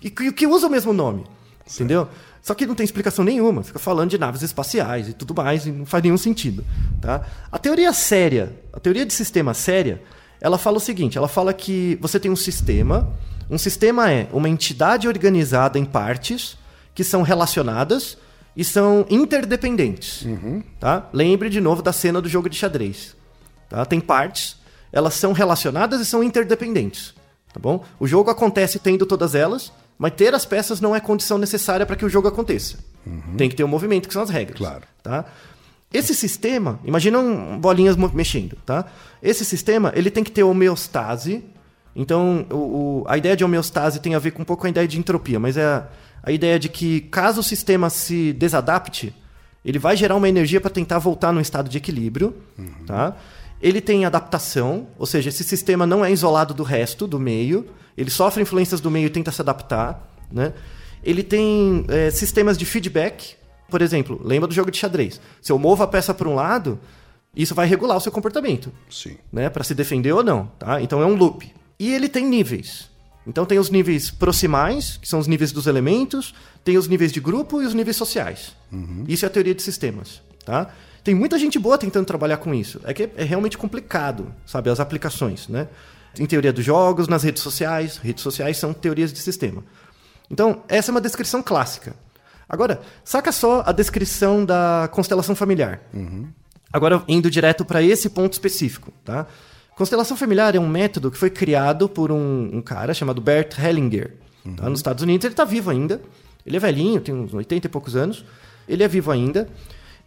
E 0.00 0.10
que, 0.10 0.30
que 0.30 0.46
usa 0.46 0.68
o 0.68 0.70
mesmo 0.70 0.92
nome. 0.92 1.24
Entendeu? 1.68 2.06
Só 2.44 2.52
que 2.54 2.66
não 2.66 2.74
tem 2.74 2.84
explicação 2.84 3.24
nenhuma. 3.24 3.62
Fica 3.62 3.78
falando 3.78 4.10
de 4.10 4.18
naves 4.18 4.42
espaciais 4.42 5.08
e 5.08 5.14
tudo 5.14 5.34
mais, 5.34 5.64
e 5.64 5.72
não 5.72 5.86
faz 5.86 6.04
nenhum 6.04 6.18
sentido. 6.18 6.62
Tá? 7.00 7.22
A 7.50 7.58
teoria 7.58 7.90
séria, 7.94 8.52
a 8.70 8.78
teoria 8.78 9.06
de 9.06 9.14
sistema 9.14 9.54
séria, 9.54 10.02
ela 10.42 10.58
fala 10.58 10.76
o 10.76 10.80
seguinte: 10.80 11.16
ela 11.16 11.26
fala 11.26 11.54
que 11.54 11.98
você 12.02 12.20
tem 12.20 12.30
um 12.30 12.36
sistema. 12.36 13.10
Um 13.48 13.56
sistema 13.56 14.10
é 14.10 14.28
uma 14.30 14.46
entidade 14.46 15.08
organizada 15.08 15.78
em 15.78 15.86
partes 15.86 16.58
que 16.94 17.02
são 17.02 17.22
relacionadas 17.22 18.18
e 18.54 18.62
são 18.62 19.06
interdependentes. 19.08 20.26
Tá? 20.78 21.08
Lembre 21.14 21.48
de 21.48 21.62
novo 21.62 21.80
da 21.80 21.94
cena 21.94 22.20
do 22.20 22.28
jogo 22.28 22.50
de 22.50 22.56
xadrez. 22.56 23.16
Tá? 23.70 23.86
Tem 23.86 24.00
partes, 24.00 24.56
elas 24.92 25.14
são 25.14 25.32
relacionadas 25.32 25.98
e 25.98 26.04
são 26.04 26.22
interdependentes. 26.22 27.14
Tá 27.54 27.58
bom? 27.58 27.82
O 27.98 28.06
jogo 28.06 28.30
acontece 28.30 28.78
tendo 28.78 29.06
todas 29.06 29.34
elas, 29.34 29.72
mas 29.98 30.12
ter 30.14 30.34
as 30.34 30.44
peças 30.44 30.80
não 30.80 30.94
é 30.94 31.00
condição 31.00 31.38
necessária 31.38 31.84
para 31.86 31.96
que 31.96 32.04
o 32.04 32.08
jogo 32.08 32.28
aconteça. 32.28 32.78
Tem 33.36 33.48
que 33.48 33.54
ter 33.56 33.64
o 33.64 33.68
movimento, 33.68 34.06
que 34.08 34.14
são 34.14 34.22
as 34.22 34.30
regras. 34.30 34.58
Claro. 34.58 34.82
Tá? 35.02 35.24
Esse 35.92 36.14
sistema, 36.14 36.80
imagina 36.84 37.18
um, 37.18 37.58
bolinhas 37.58 37.96
mexendo, 37.96 38.56
tá? 38.66 38.86
Esse 39.22 39.44
sistema, 39.44 39.92
ele 39.94 40.10
tem 40.10 40.24
que 40.24 40.30
ter 40.32 40.42
homeostase. 40.42 41.44
Então, 41.94 42.44
o, 42.50 42.54
o- 42.56 43.04
a 43.06 43.16
ideia 43.16 43.36
de 43.36 43.44
homeostase 43.44 44.00
tem 44.00 44.14
a 44.14 44.18
ver 44.18 44.32
com 44.32 44.42
um 44.42 44.44
pouco 44.44 44.66
a 44.66 44.70
ideia 44.70 44.88
de 44.88 44.98
entropia, 44.98 45.38
mas 45.38 45.56
é 45.56 45.64
a, 45.64 45.86
a 46.22 46.32
ideia 46.32 46.58
de 46.58 46.68
que 46.68 47.02
caso 47.02 47.40
o 47.40 47.44
sistema 47.44 47.88
se 47.90 48.32
desadapte, 48.32 49.14
ele 49.64 49.78
vai 49.78 49.96
gerar 49.96 50.16
uma 50.16 50.28
energia 50.28 50.60
para 50.60 50.70
tentar 50.70 50.98
voltar 50.98 51.32
num 51.32 51.40
estado 51.40 51.68
de 51.70 51.78
equilíbrio, 51.78 52.34
tá? 52.86 53.14
Ele 53.64 53.80
tem 53.80 54.04
adaptação, 54.04 54.88
ou 54.98 55.06
seja, 55.06 55.30
esse 55.30 55.42
sistema 55.42 55.86
não 55.86 56.04
é 56.04 56.12
isolado 56.12 56.52
do 56.52 56.62
resto, 56.62 57.06
do 57.06 57.18
meio, 57.18 57.66
ele 57.96 58.10
sofre 58.10 58.42
influências 58.42 58.78
do 58.78 58.90
meio 58.90 59.06
e 59.06 59.10
tenta 59.10 59.32
se 59.32 59.40
adaptar, 59.40 60.06
né? 60.30 60.52
Ele 61.02 61.22
tem 61.22 61.86
é, 61.88 62.10
sistemas 62.10 62.58
de 62.58 62.66
feedback, 62.66 63.36
por 63.70 63.80
exemplo, 63.80 64.20
lembra 64.22 64.46
do 64.46 64.52
jogo 64.52 64.70
de 64.70 64.76
xadrez. 64.76 65.18
Se 65.40 65.50
eu 65.50 65.58
movo 65.58 65.82
a 65.82 65.86
peça 65.86 66.12
para 66.12 66.28
um 66.28 66.34
lado, 66.34 66.78
isso 67.34 67.54
vai 67.54 67.66
regular 67.66 67.96
o 67.96 68.00
seu 68.00 68.12
comportamento 68.12 68.70
Sim. 68.90 69.16
né, 69.32 69.48
para 69.48 69.64
se 69.64 69.74
defender 69.74 70.12
ou 70.12 70.22
não, 70.22 70.46
tá? 70.58 70.82
Então 70.82 71.00
é 71.00 71.06
um 71.06 71.14
loop. 71.14 71.50
E 71.78 71.90
ele 71.90 72.06
tem 72.10 72.26
níveis. 72.26 72.90
Então 73.26 73.46
tem 73.46 73.58
os 73.58 73.70
níveis 73.70 74.10
proximais, 74.10 74.98
que 74.98 75.08
são 75.08 75.18
os 75.18 75.26
níveis 75.26 75.52
dos 75.52 75.66
elementos, 75.66 76.34
tem 76.62 76.76
os 76.76 76.86
níveis 76.86 77.10
de 77.10 77.20
grupo 77.20 77.62
e 77.62 77.64
os 77.64 77.72
níveis 77.72 77.96
sociais. 77.96 78.54
Isso 79.08 79.24
é 79.24 79.28
a 79.28 79.30
teoria 79.30 79.54
de 79.54 79.62
sistemas, 79.62 80.20
tá? 80.44 80.70
Tem 81.04 81.14
muita 81.14 81.38
gente 81.38 81.58
boa 81.58 81.76
tentando 81.76 82.06
trabalhar 82.06 82.38
com 82.38 82.54
isso. 82.54 82.80
É 82.82 82.94
que 82.94 83.10
é 83.14 83.22
realmente 83.22 83.58
complicado, 83.58 84.34
sabe, 84.46 84.70
as 84.70 84.80
aplicações, 84.80 85.48
né? 85.48 85.68
Em 86.18 86.24
teoria 86.24 86.52
dos 86.52 86.64
jogos, 86.64 87.08
nas 87.08 87.22
redes 87.22 87.42
sociais, 87.42 87.98
redes 87.98 88.22
sociais 88.22 88.56
são 88.56 88.72
teorias 88.72 89.12
de 89.12 89.18
sistema. 89.18 89.62
Então, 90.30 90.62
essa 90.66 90.90
é 90.90 90.92
uma 90.92 91.00
descrição 91.00 91.42
clássica. 91.42 91.94
Agora, 92.48 92.80
saca 93.04 93.30
só 93.32 93.62
a 93.66 93.72
descrição 93.72 94.44
da 94.44 94.88
constelação 94.92 95.34
familiar. 95.36 95.82
Agora, 96.72 97.02
indo 97.06 97.30
direto 97.30 97.64
para 97.64 97.82
esse 97.82 98.08
ponto 98.08 98.32
específico, 98.32 98.92
tá? 99.04 99.26
Constelação 99.76 100.16
familiar 100.16 100.54
é 100.54 100.58
um 100.58 100.68
método 100.68 101.10
que 101.10 101.18
foi 101.18 101.30
criado 101.30 101.88
por 101.88 102.12
um, 102.12 102.50
um 102.52 102.62
cara 102.62 102.94
chamado 102.94 103.20
Bert 103.20 103.58
Hellinger, 103.58 104.14
tá? 104.56 104.70
nos 104.70 104.78
Estados 104.78 105.02
Unidos. 105.02 105.24
Ele 105.24 105.34
está 105.34 105.44
vivo 105.44 105.70
ainda. 105.70 106.00
Ele 106.46 106.56
é 106.56 106.60
velhinho, 106.60 107.00
tem 107.00 107.14
uns 107.14 107.34
80 107.34 107.66
e 107.66 107.70
poucos 107.70 107.96
anos. 107.96 108.24
Ele 108.68 108.82
é 108.82 108.88
vivo 108.88 109.10
ainda. 109.10 109.48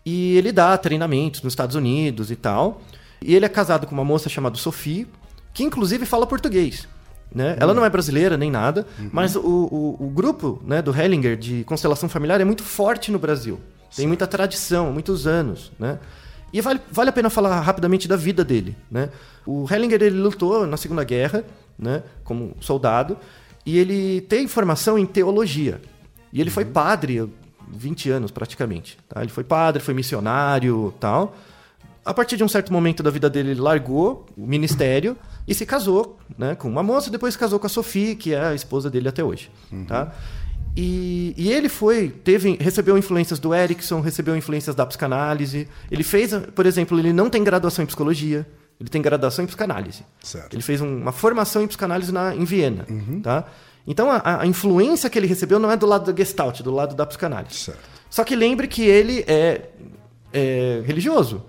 E 0.09 0.37
ele 0.37 0.53
dá 0.53 0.77
treinamentos 0.77 1.41
nos 1.41 1.51
Estados 1.51 1.75
Unidos 1.75 2.31
e 2.31 2.35
tal. 2.37 2.81
E 3.21 3.35
ele 3.35 3.43
é 3.43 3.49
casado 3.49 3.85
com 3.85 3.93
uma 3.93 4.05
moça 4.05 4.29
chamada 4.29 4.55
Sophie, 4.55 5.05
que 5.53 5.65
inclusive 5.65 6.05
fala 6.05 6.25
português. 6.25 6.87
Né? 7.35 7.57
Ela 7.59 7.73
não 7.73 7.83
é 7.83 7.89
brasileira 7.89 8.37
nem 8.37 8.49
nada, 8.49 8.87
mas 9.11 9.35
o, 9.35 9.41
o, 9.41 9.97
o 9.99 10.09
grupo 10.09 10.61
né, 10.65 10.81
do 10.81 10.97
Hellinger 10.97 11.35
de 11.35 11.65
constelação 11.65 12.07
familiar 12.07 12.39
é 12.39 12.45
muito 12.45 12.63
forte 12.63 13.11
no 13.11 13.19
Brasil. 13.19 13.59
Tem 13.93 14.07
muita 14.07 14.25
tradição, 14.25 14.93
muitos 14.93 15.27
anos. 15.27 15.73
Né? 15.77 15.99
E 16.53 16.61
vale, 16.61 16.79
vale 16.89 17.09
a 17.09 17.13
pena 17.13 17.29
falar 17.29 17.59
rapidamente 17.59 18.07
da 18.07 18.15
vida 18.15 18.45
dele. 18.45 18.77
Né? 18.89 19.09
O 19.45 19.67
Hellinger 19.69 20.01
ele 20.01 20.21
lutou 20.21 20.65
na 20.65 20.77
Segunda 20.77 21.03
Guerra 21.03 21.43
né, 21.77 22.01
como 22.23 22.55
soldado 22.61 23.17
e 23.65 23.77
ele 23.77 24.21
tem 24.21 24.47
formação 24.47 24.97
em 24.97 25.05
teologia. 25.05 25.81
E 26.31 26.39
ele 26.39 26.49
foi 26.49 26.63
padre 26.63 27.27
20 27.71 28.09
anos 28.09 28.31
praticamente. 28.31 28.97
Tá? 29.09 29.21
Ele 29.21 29.31
foi 29.31 29.43
padre, 29.43 29.81
foi 29.81 29.93
missionário 29.93 30.93
tal. 30.99 31.35
A 32.05 32.13
partir 32.13 32.37
de 32.37 32.43
um 32.43 32.47
certo 32.47 32.71
momento 32.71 33.03
da 33.03 33.09
vida 33.09 33.29
dele, 33.29 33.51
ele 33.51 33.59
largou 33.61 34.25
o 34.37 34.45
ministério 34.47 35.17
e 35.45 35.53
se 35.53 35.65
casou 35.65 36.17
né, 36.37 36.55
com 36.55 36.69
uma 36.69 36.81
moça, 36.81 37.11
depois 37.11 37.33
se 37.33 37.39
casou 37.39 37.59
com 37.59 37.65
a 37.65 37.69
Sophie, 37.69 38.15
que 38.15 38.33
é 38.33 38.45
a 38.45 38.55
esposa 38.55 38.89
dele 38.89 39.09
até 39.09 39.23
hoje. 39.23 39.51
Tá? 39.87 40.13
E, 40.75 41.33
e 41.35 41.51
ele 41.51 41.67
foi, 41.69 42.09
teve, 42.09 42.55
recebeu 42.61 42.97
influências 42.97 43.39
do 43.39 43.53
Erickson, 43.53 43.99
recebeu 43.99 44.37
influências 44.37 44.75
da 44.75 44.85
psicanálise. 44.85 45.67
Ele 45.89 46.03
fez, 46.03 46.33
por 46.55 46.65
exemplo, 46.65 46.97
ele 46.99 47.11
não 47.11 47.29
tem 47.29 47.43
graduação 47.43 47.83
em 47.83 47.85
psicologia, 47.87 48.47
ele 48.79 48.89
tem 48.89 49.01
graduação 49.01 49.43
em 49.43 49.47
psicanálise. 49.47 50.03
Certo. 50.21 50.53
Ele 50.53 50.61
fez 50.61 50.79
um- 50.79 50.97
uma 51.01 51.11
formação 51.11 51.63
em 51.63 51.67
psicanálise 51.67 52.11
na, 52.11 52.35
em 52.35 52.45
Viena. 52.45 52.85
Tá? 53.23 53.45
Então 53.87 54.11
a, 54.11 54.41
a 54.41 54.45
influência 54.45 55.09
que 55.09 55.17
ele 55.17 55.27
recebeu 55.27 55.57
não 55.59 55.71
é 55.71 55.77
do 55.77 55.85
lado 55.87 56.11
da 56.11 56.15
Gestalt, 56.17 56.61
do 56.61 56.71
lado 56.71 56.93
da 56.95 57.05
psicanálise. 57.05 57.55
Certo. 57.55 57.79
Só 58.09 58.23
que 58.23 58.35
lembre 58.35 58.67
que 58.67 58.83
ele 58.83 59.23
é, 59.27 59.61
é 60.33 60.81
religioso, 60.85 61.43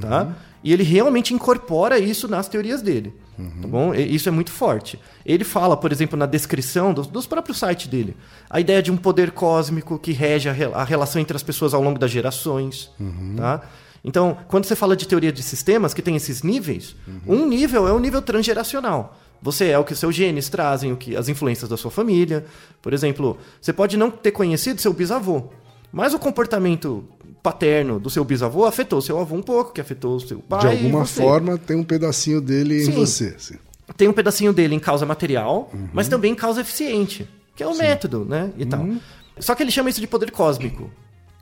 tá? 0.00 0.28
E 0.62 0.72
ele 0.72 0.82
realmente 0.82 1.34
incorpora 1.34 1.98
isso 1.98 2.26
nas 2.26 2.48
teorias 2.48 2.80
dele, 2.80 3.14
tá 3.36 3.68
bom? 3.68 3.94
E 3.94 4.14
Isso 4.14 4.28
é 4.28 4.32
muito 4.32 4.50
forte. 4.50 4.98
Ele 5.24 5.44
fala, 5.44 5.76
por 5.76 5.92
exemplo, 5.92 6.18
na 6.18 6.24
descrição 6.24 6.94
dos, 6.94 7.06
dos 7.06 7.26
próprios 7.26 7.58
sites 7.58 7.86
dele, 7.86 8.16
a 8.48 8.58
ideia 8.60 8.82
de 8.82 8.90
um 8.90 8.96
poder 8.96 9.30
cósmico 9.32 9.98
que 9.98 10.12
rege 10.12 10.48
a, 10.48 10.52
re- 10.52 10.72
a 10.72 10.82
relação 10.82 11.20
entre 11.20 11.36
as 11.36 11.42
pessoas 11.42 11.74
ao 11.74 11.82
longo 11.82 11.98
das 11.98 12.10
gerações, 12.10 12.90
tá? 13.36 13.60
Então, 14.02 14.36
quando 14.48 14.64
você 14.66 14.76
fala 14.76 14.94
de 14.96 15.06
teoria 15.08 15.32
de 15.32 15.42
sistemas 15.42 15.92
que 15.94 16.00
tem 16.02 16.14
esses 16.16 16.42
níveis, 16.42 16.94
um 17.26 17.46
nível 17.46 17.86
é 17.88 17.92
o 17.92 17.98
nível 17.98 18.20
transgeracional. 18.22 19.18
Você 19.44 19.66
é 19.68 19.78
o 19.78 19.84
que 19.84 19.94
seus 19.94 20.14
genes 20.14 20.48
trazem, 20.48 20.90
o 20.90 20.96
que 20.96 21.14
as 21.14 21.28
influências 21.28 21.68
da 21.68 21.76
sua 21.76 21.90
família. 21.90 22.46
Por 22.80 22.94
exemplo, 22.94 23.36
você 23.60 23.74
pode 23.74 23.94
não 23.94 24.10
ter 24.10 24.30
conhecido 24.30 24.80
seu 24.80 24.90
bisavô, 24.94 25.50
mas 25.92 26.14
o 26.14 26.18
comportamento 26.18 27.04
paterno 27.42 28.00
do 28.00 28.08
seu 28.08 28.24
bisavô 28.24 28.64
afetou 28.64 29.02
seu 29.02 29.20
avô 29.20 29.36
um 29.36 29.42
pouco, 29.42 29.74
que 29.74 29.82
afetou 29.82 30.16
o 30.16 30.20
seu 30.20 30.38
pai. 30.38 30.60
De 30.60 30.66
alguma 30.68 31.04
forma, 31.04 31.58
tem 31.58 31.76
um 31.76 31.84
pedacinho 31.84 32.40
dele 32.40 32.80
em 32.80 32.86
Sim. 32.86 32.92
você. 32.92 33.34
assim. 33.36 33.56
Tem 33.98 34.08
um 34.08 34.14
pedacinho 34.14 34.50
dele 34.50 34.74
em 34.74 34.78
causa 34.80 35.04
material, 35.04 35.68
Uhum. 35.74 35.88
mas 35.92 36.08
também 36.08 36.32
em 36.32 36.34
causa 36.34 36.62
eficiente, 36.62 37.28
que 37.54 37.62
é 37.62 37.66
o 37.66 37.76
método, 37.76 38.24
né? 38.24 38.50
E 38.56 38.64
tal. 38.64 38.80
Uhum. 38.80 38.98
Só 39.38 39.54
que 39.54 39.62
ele 39.62 39.70
chama 39.70 39.90
isso 39.90 40.00
de 40.00 40.06
poder 40.06 40.30
cósmico, 40.30 40.90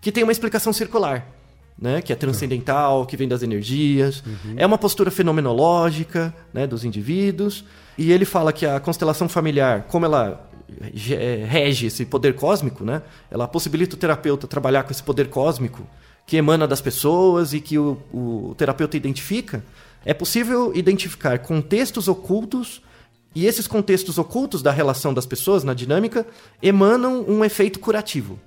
que 0.01 0.11
tem 0.11 0.25
uma 0.25 0.33
explicação 0.33 0.73
circular. 0.73 1.25
Né, 1.83 2.01
que 2.01 2.13
é 2.13 2.17
transcendental, 2.17 3.05
que 3.05 3.17
vem 3.17 3.27
das 3.27 3.43
energias. 3.43 4.23
Uhum. 4.25 4.55
É 4.57 4.65
uma 4.65 4.79
postura 4.79 5.11
fenomenológica 5.11 6.33
né, 6.55 6.65
dos 6.65 6.85
indivíduos. 6.85 7.65
E 7.99 8.13
ele 8.13 8.25
fala 8.25 8.53
que 8.53 8.65
a 8.65 8.79
constelação 8.79 9.29
familiar, 9.29 9.83
como 9.89 10.07
ela 10.07 10.49
eh, 10.81 11.45
rege 11.45 11.87
esse 11.87 12.07
poder 12.07 12.37
cósmico, 12.37 12.85
né, 12.85 13.03
ela 13.29 13.49
possibilita 13.49 13.97
o 13.97 13.99
terapeuta 13.99 14.47
trabalhar 14.47 14.85
com 14.85 14.93
esse 14.93 15.03
poder 15.03 15.29
cósmico 15.29 15.85
que 16.27 16.37
emana 16.37 16.67
das 16.67 16.81
pessoas 16.81 17.53
e 17.53 17.61
que 17.61 17.79
o, 17.79 17.99
o 18.13 18.55
terapeuta 18.57 18.97
identifica. 18.97 19.65
É 20.05 20.15
possível 20.15 20.73
identificar 20.75 21.39
contextos 21.41 22.09
ocultos 22.09 22.81
e 23.35 23.47
esses 23.47 23.67
contextos 23.67 24.19
ocultos 24.19 24.63
da 24.63 24.71
relação 24.71 25.15
das 25.15 25.27
pessoas 25.27 25.65
na 25.65 25.75
dinâmica 25.75 26.27
emanam 26.63 27.25
um 27.27 27.45
efeito 27.45 27.81
curativo. 27.81 28.39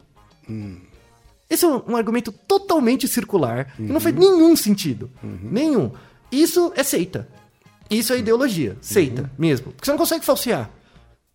Esse 1.49 1.65
é 1.65 1.67
um, 1.67 1.81
um 1.89 1.95
argumento 1.95 2.31
totalmente 2.31 3.07
circular, 3.07 3.73
que 3.75 3.83
não 3.83 3.99
faz 3.99 4.15
nenhum 4.15 4.55
sentido. 4.55 5.11
Nenhum. 5.23 5.91
Isso 6.31 6.71
é 6.75 6.83
seita. 6.83 7.27
Isso 7.89 8.13
é 8.13 8.17
ideologia. 8.17 8.77
Seita 8.81 9.29
mesmo. 9.37 9.71
Porque 9.71 9.85
você 9.85 9.91
não 9.91 9.97
consegue 9.97 10.25
falsear. 10.25 10.69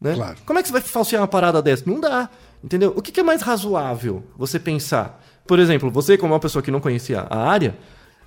Né? 0.01 0.15
Claro. 0.15 0.37
Como 0.45 0.59
é 0.59 0.63
que 0.63 0.69
você 0.69 0.73
vai 0.73 0.83
falsear 0.83 1.23
uma 1.23 1.29
parada 1.29 1.63
dessa? 1.63 1.85
Não 1.87 2.01
dá. 2.01 2.29
Entendeu? 2.63 2.93
O 2.97 3.03
que, 3.03 3.13
que 3.13 3.21
é 3.21 3.23
mais 3.23 3.43
razoável 3.43 4.23
você 4.37 4.59
pensar? 4.59 5.23
Por 5.47 5.59
exemplo, 5.59 5.91
você, 5.91 6.19
como 6.19 6.33
uma 6.33 6.41
pessoa 6.41 6.63
que 6.63 6.71
não 6.71 6.81
conhecia 6.81 7.21
a 7.21 7.39
área, 7.49 7.77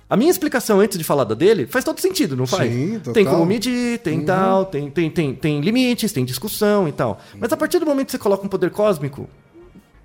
a 0.08 0.16
minha 0.16 0.30
explicação 0.30 0.80
antes 0.80 0.98
de 0.98 1.04
falar 1.04 1.24
da 1.24 1.34
dele 1.34 1.66
faz 1.66 1.84
todo 1.84 2.00
sentido, 2.00 2.36
não 2.36 2.46
faz? 2.46 2.72
Sim, 2.72 2.98
total. 2.98 3.14
Tem 3.14 3.24
como 3.24 3.46
medir, 3.46 3.98
tem 3.98 4.24
tal, 4.24 4.64
tem, 4.66 4.90
tem, 4.90 5.10
tem, 5.10 5.34
tem 5.34 5.60
limites, 5.60 6.12
tem 6.12 6.24
discussão 6.24 6.88
e 6.88 6.92
tal. 6.92 7.20
Mas 7.38 7.52
a 7.52 7.56
partir 7.56 7.78
do 7.78 7.86
momento 7.86 8.06
que 8.06 8.12
você 8.12 8.18
coloca 8.18 8.44
um 8.44 8.48
poder 8.48 8.70
cósmico, 8.70 9.28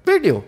perdeu. 0.03 0.43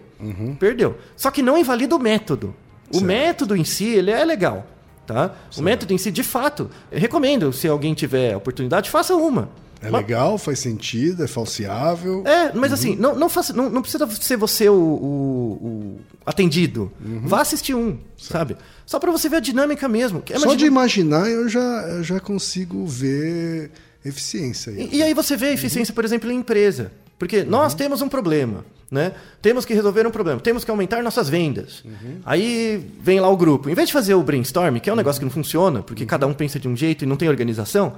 Perdeu. 0.59 0.97
Só 1.15 1.29
que 1.31 1.41
não 1.41 1.57
invalida 1.57 1.95
o 1.95 1.99
método. 1.99 2.53
O 2.89 2.95
Certo. 2.95 3.05
método 3.07 3.55
em 3.55 3.63
si, 3.63 3.85
ele 3.85 4.11
é 4.11 4.23
legal. 4.25 4.65
Tá? 5.07 5.33
O 5.57 5.61
método 5.61 5.93
em 5.93 5.97
si, 5.97 6.09
de 6.11 6.23
fato, 6.23 6.69
eu 6.91 6.99
recomendo, 6.99 7.51
se 7.51 7.67
alguém 7.67 7.93
tiver 7.93 8.35
oportunidade, 8.35 8.89
faça 8.89 9.15
uma. 9.15 9.49
É 9.81 9.89
Uma- 9.89 9.97
legal, 9.97 10.37
faz 10.37 10.59
sentido, 10.59 11.23
é 11.23 11.27
falseável. 11.27 12.23
é, 12.25 12.53
mas 12.53 12.71
assim, 12.71 12.95
não, 12.95 13.15
não, 13.15 13.27
faça, 13.27 13.51
não, 13.51 13.67
não 13.67 13.81
precisa 13.81 14.07
ser 14.11 14.37
você 14.37 14.69
o, 14.69 14.75
o- 14.75 15.57
o 15.61 15.99
atendido. 16.25 16.91
Vá 17.23 17.41
assistir 17.41 17.73
um, 17.73 17.97
sabe? 18.15 18.55
Só 18.85 18.99
pra 18.99 19.11
você 19.11 19.27
ver 19.27 19.37
a 19.37 19.39
dinâmica 19.39 19.89
mesmo. 19.89 20.21
Que- 20.21 20.33
Só 20.33 20.39
imagina- 20.39 20.57
de 20.59 20.65
imaginar 20.65 21.27
eu 21.29 21.49
já, 21.49 21.59
eu 21.89 22.03
já 22.03 22.19
consigo 22.19 22.85
ver 22.85 23.71
eficiência 24.05 24.71
aí. 24.71 24.89
E, 24.91 24.97
e 24.97 25.03
aí 25.03 25.13
você 25.15 25.35
vê 25.35 25.47
a 25.47 25.53
eficiência, 25.53 25.93
por 25.93 26.05
exemplo, 26.05 26.31
em 26.31 26.37
empresa. 26.37 26.91
Porque 27.21 27.43
nós 27.43 27.75
temos 27.75 28.01
um 28.01 28.09
problema, 28.09 28.65
né? 28.89 29.13
Temos 29.43 29.63
que 29.63 29.75
resolver 29.75 30.07
um 30.07 30.09
problema, 30.09 30.39
temos 30.39 30.63
que 30.63 30.71
aumentar 30.71 31.03
nossas 31.03 31.29
vendas. 31.29 31.83
Aí 32.25 32.83
vem 32.99 33.19
lá 33.19 33.29
o 33.29 33.37
grupo. 33.37 33.69
Em 33.69 33.75
vez 33.75 33.89
de 33.89 33.93
fazer 33.93 34.15
o 34.15 34.23
brainstorm, 34.23 34.79
que 34.79 34.89
é 34.89 34.93
um 34.93 34.95
negócio 34.95 35.19
que 35.19 35.25
não 35.25 35.31
funciona, 35.31 35.83
porque 35.83 36.03
cada 36.03 36.25
um 36.25 36.33
pensa 36.33 36.59
de 36.59 36.67
um 36.67 36.75
jeito 36.75 37.03
e 37.03 37.05
não 37.05 37.15
tem 37.15 37.29
organização, 37.29 37.93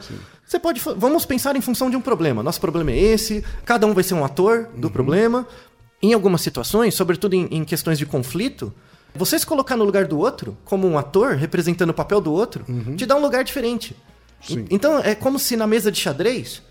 você 0.46 0.60
pode. 0.60 0.82
Vamos 0.98 1.26
pensar 1.26 1.56
em 1.56 1.62
função 1.62 1.90
de 1.90 1.96
um 1.96 2.02
problema. 2.02 2.44
Nosso 2.44 2.60
problema 2.60 2.92
é 2.92 3.00
esse, 3.00 3.46
cada 3.64 3.88
um 3.88 3.94
vai 3.94 4.04
ser 4.04 4.14
um 4.14 4.26
ator 4.26 4.68
do 4.76 4.92
problema. 4.92 5.48
Em 6.02 6.12
algumas 6.12 6.42
situações, 6.42 6.94
sobretudo 6.94 7.34
em, 7.34 7.48
em 7.50 7.64
questões 7.64 7.98
de 7.98 8.06
conflito, 8.06 8.74
você 9.16 9.40
se 9.40 9.46
colocar 9.46 9.78
no 9.78 9.86
lugar 9.86 10.06
do 10.06 10.20
outro, 10.20 10.58
como 10.66 10.86
um 10.86 10.98
ator 10.98 11.36
representando 11.36 11.92
o 11.92 11.94
papel 11.94 12.20
do 12.20 12.34
outro, 12.34 12.66
te 12.98 13.06
dá 13.06 13.16
um 13.16 13.22
lugar 13.22 13.46
diferente. 13.46 13.96
Sim. 14.42 14.66
Então 14.70 15.00
é 15.00 15.16
como 15.16 15.40
se 15.40 15.56
na 15.56 15.66
mesa 15.66 15.90
de 15.90 15.98
xadrez 15.98 16.62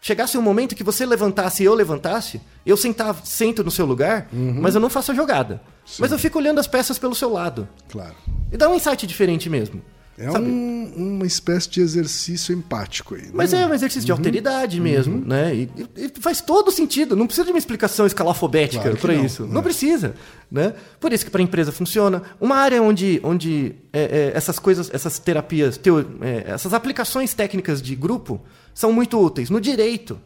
chegasse 0.00 0.36
um 0.38 0.42
momento 0.42 0.74
que 0.74 0.84
você 0.84 1.04
levantasse 1.04 1.62
e 1.62 1.66
eu 1.66 1.74
levantasse, 1.74 2.40
eu 2.64 2.76
sentava, 2.76 3.20
sento 3.24 3.64
no 3.64 3.70
seu 3.70 3.84
lugar, 3.86 4.28
mas 4.32 4.74
eu 4.74 4.80
não 4.80 4.90
faço 4.90 5.12
a 5.12 5.14
jogada. 5.14 5.60
Mas 5.98 6.12
eu 6.12 6.18
fico 6.18 6.38
olhando 6.38 6.58
as 6.60 6.66
peças 6.66 6.98
pelo 6.98 7.14
seu 7.14 7.30
lado. 7.32 7.66
Claro. 7.90 8.14
E 8.52 8.56
dá 8.56 8.68
um 8.68 8.74
insight 8.74 9.06
diferente 9.06 9.48
mesmo. 9.48 9.80
É 10.20 10.28
um- 10.32 10.92
uma 10.96 11.26
espécie 11.26 11.70
de 11.70 11.80
exercício 11.80 12.52
empático 12.52 13.14
aí. 13.14 13.22
né? 13.26 13.30
Mas 13.32 13.52
é 13.52 13.64
um 13.64 13.72
exercício 13.72 14.04
de 14.04 14.10
alteridade 14.10 14.80
mesmo, 14.80 15.22
né? 15.24 15.54
E, 15.54 15.70
e- 15.96 16.12
faz 16.20 16.40
todo 16.40 16.72
sentido. 16.72 17.14
Não 17.14 17.24
precisa 17.24 17.44
de 17.44 17.52
uma 17.52 17.58
explicação 17.58 18.04
escalafobética 18.04 18.82
Claro 18.82 18.96
para 18.98 19.14
não, 19.14 19.24
isso. 19.24 19.44
né? 19.46 19.54
Não 19.54 19.62
precisa, 19.62 20.16
né? 20.50 20.74
Por 20.98 21.12
isso 21.12 21.24
que 21.24 21.30
para 21.30 21.40
a 21.40 21.44
empresa 21.44 21.70
funciona. 21.70 22.20
Uma 22.40 22.56
área 22.56 22.82
onde, 22.82 23.20
onde 23.22 23.76
é, 23.92 24.02
é, 24.02 24.32
essas 24.36 24.58
coisas, 24.58 24.90
essas 24.92 25.20
terapias, 25.20 25.76
teo- 25.78 26.04
é, 26.20 26.46
essas 26.48 26.74
aplicações 26.74 27.32
técnicas 27.32 27.80
de 27.80 27.94
grupo 27.94 28.40
são 28.78 28.92
muito 28.92 29.20
úteis. 29.20 29.50
No 29.50 29.60
direito. 29.60 30.20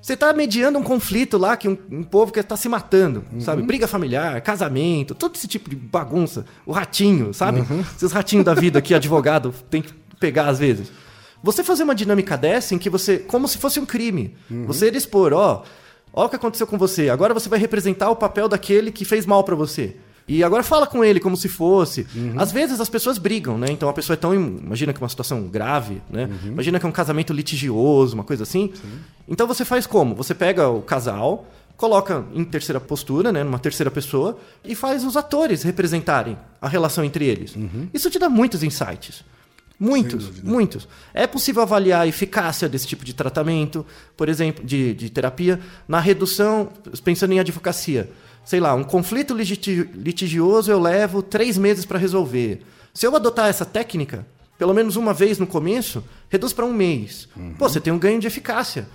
Você 0.00 0.12
está 0.12 0.32
mediando 0.32 0.78
um 0.78 0.82
conflito 0.82 1.36
lá 1.36 1.56
que 1.56 1.68
um, 1.68 1.76
um 1.90 2.04
povo 2.04 2.32
que 2.32 2.38
está 2.38 2.56
se 2.56 2.68
matando, 2.68 3.24
sabe? 3.40 3.62
Briga 3.62 3.88
familiar, 3.88 4.40
casamento, 4.42 5.12
todo 5.12 5.34
esse 5.34 5.48
tipo 5.48 5.68
de 5.68 5.74
bagunça. 5.74 6.46
O 6.64 6.70
ratinho, 6.70 7.34
sabe? 7.34 7.64
Esses 7.96 8.12
ratinhos 8.12 8.44
da 8.44 8.54
vida 8.54 8.80
que 8.80 8.94
advogado 8.94 9.52
tem 9.68 9.82
que 9.82 9.92
pegar 10.20 10.48
às 10.48 10.60
vezes. 10.60 10.92
Você 11.42 11.64
fazer 11.64 11.82
uma 11.82 11.94
dinâmica 11.94 12.38
dessa 12.38 12.76
em 12.76 12.78
que 12.78 12.88
você, 12.88 13.18
como 13.18 13.48
se 13.48 13.58
fosse 13.58 13.80
um 13.80 13.84
crime, 13.84 14.36
você 14.66 14.88
expor, 14.88 15.32
ó, 15.32 15.64
ó 16.12 16.26
o 16.26 16.28
que 16.28 16.36
aconteceu 16.36 16.68
com 16.68 16.78
você. 16.78 17.10
Agora 17.10 17.34
você 17.34 17.48
vai 17.48 17.58
representar 17.58 18.08
o 18.08 18.16
papel 18.16 18.48
daquele 18.48 18.92
que 18.92 19.04
fez 19.04 19.26
mal 19.26 19.42
para 19.42 19.56
você. 19.56 19.96
E 20.32 20.44
agora 20.44 20.62
fala 20.62 20.86
com 20.86 21.04
ele 21.04 21.18
como 21.18 21.36
se 21.36 21.48
fosse. 21.48 22.06
Às 22.36 22.52
vezes 22.52 22.80
as 22.80 22.88
pessoas 22.88 23.18
brigam, 23.18 23.58
né? 23.58 23.66
Então 23.70 23.88
a 23.88 23.92
pessoa 23.92 24.14
é 24.14 24.16
tão. 24.16 24.32
Imagina 24.32 24.92
que 24.92 25.00
é 25.00 25.02
uma 25.02 25.08
situação 25.08 25.42
grave, 25.48 26.00
né? 26.08 26.28
Imagina 26.44 26.78
que 26.78 26.86
é 26.86 26.88
um 26.88 26.92
casamento 26.92 27.32
litigioso, 27.32 28.14
uma 28.14 28.22
coisa 28.22 28.44
assim. 28.44 28.72
Então 29.28 29.44
você 29.48 29.64
faz 29.64 29.88
como? 29.88 30.14
Você 30.14 30.32
pega 30.32 30.68
o 30.68 30.82
casal, 30.82 31.48
coloca 31.76 32.24
em 32.32 32.44
terceira 32.44 32.78
postura, 32.78 33.32
né, 33.32 33.42
numa 33.42 33.58
terceira 33.58 33.90
pessoa, 33.90 34.38
e 34.64 34.74
faz 34.76 35.04
os 35.04 35.16
atores 35.16 35.64
representarem 35.64 36.38
a 36.60 36.68
relação 36.68 37.02
entre 37.02 37.24
eles. 37.26 37.56
Isso 37.92 38.08
te 38.08 38.18
dá 38.18 38.28
muitos 38.28 38.62
insights. 38.62 39.24
Muitos, 39.80 40.42
muitos. 40.42 40.86
É 41.14 41.26
possível 41.26 41.62
avaliar 41.62 42.02
a 42.02 42.06
eficácia 42.06 42.68
desse 42.68 42.86
tipo 42.86 43.02
de 43.02 43.14
tratamento, 43.14 43.84
por 44.14 44.28
exemplo, 44.28 44.62
de, 44.62 44.92
de 44.92 45.08
terapia, 45.08 45.58
na 45.88 45.98
redução, 45.98 46.68
pensando 47.02 47.32
em 47.32 47.40
advocacia. 47.40 48.10
Sei 48.50 48.58
lá, 48.58 48.74
um 48.74 48.82
conflito 48.82 49.32
liti- 49.32 49.88
litigioso 49.94 50.72
eu 50.72 50.80
levo 50.80 51.22
três 51.22 51.56
meses 51.56 51.84
para 51.84 52.00
resolver. 52.00 52.62
Se 52.92 53.06
eu 53.06 53.14
adotar 53.14 53.48
essa 53.48 53.64
técnica, 53.64 54.26
pelo 54.58 54.74
menos 54.74 54.96
uma 54.96 55.14
vez 55.14 55.38
no 55.38 55.46
começo, 55.46 56.02
reduz 56.28 56.52
para 56.52 56.64
um 56.66 56.72
mês. 56.72 57.28
Pô, 57.56 57.68
você 57.68 57.80
tem 57.80 57.92
um 57.92 57.98
ganho 57.98 58.18
de 58.18 58.26
eficácia 58.26 58.88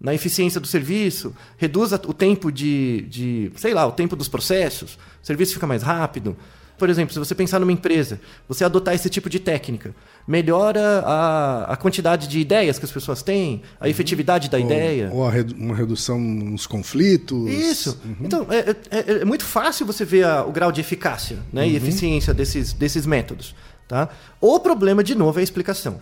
na 0.00 0.12
eficiência 0.12 0.58
do 0.60 0.66
serviço, 0.66 1.32
reduz 1.56 1.92
o 1.92 2.12
tempo 2.12 2.50
de, 2.50 3.02
de, 3.02 3.52
sei 3.54 3.72
lá, 3.72 3.86
o 3.86 3.92
tempo 3.92 4.16
dos 4.16 4.26
processos, 4.26 4.94
o 5.22 5.24
serviço 5.26 5.54
fica 5.54 5.68
mais 5.68 5.84
rápido. 5.84 6.36
Por 6.78 6.90
exemplo, 6.90 7.12
se 7.12 7.18
você 7.18 7.34
pensar 7.34 7.58
numa 7.58 7.72
empresa, 7.72 8.20
você 8.48 8.64
adotar 8.64 8.94
esse 8.94 9.08
tipo 9.08 9.30
de 9.30 9.38
técnica, 9.40 9.94
melhora 10.26 11.00
a, 11.06 11.72
a 11.72 11.76
quantidade 11.76 12.28
de 12.28 12.38
ideias 12.38 12.78
que 12.78 12.84
as 12.84 12.90
pessoas 12.90 13.22
têm, 13.22 13.62
a 13.80 13.88
efetividade 13.88 14.50
da 14.50 14.58
ideia. 14.58 15.10
Ou 15.12 15.26
a 15.26 15.30
redu- 15.30 15.54
uma 15.56 15.74
redução 15.74 16.20
nos 16.20 16.66
conflitos. 16.66 17.48
Isso. 17.50 17.98
Então, 18.20 18.46
é, 18.50 18.70
é- 18.70 18.76
é- 18.98 19.12
é 19.22 19.24
muito 19.24 19.44
fácil 19.44 19.86
você 19.86 20.04
ver 20.04 20.24
a- 20.24 20.44
o 20.44 20.52
grau 20.52 20.70
de 20.72 20.80
eficácia 20.80 21.38
né, 21.52 21.66
e 21.68 21.76
eficiência 21.76 22.34
desses, 22.34 22.72
desses 22.72 23.06
métodos. 23.06 23.54
Tá? 23.88 24.08
O 24.40 24.58
problema, 24.58 25.02
de 25.04 25.14
novo, 25.14 25.38
é 25.38 25.42
a 25.42 25.44
explicação. 25.44 26.00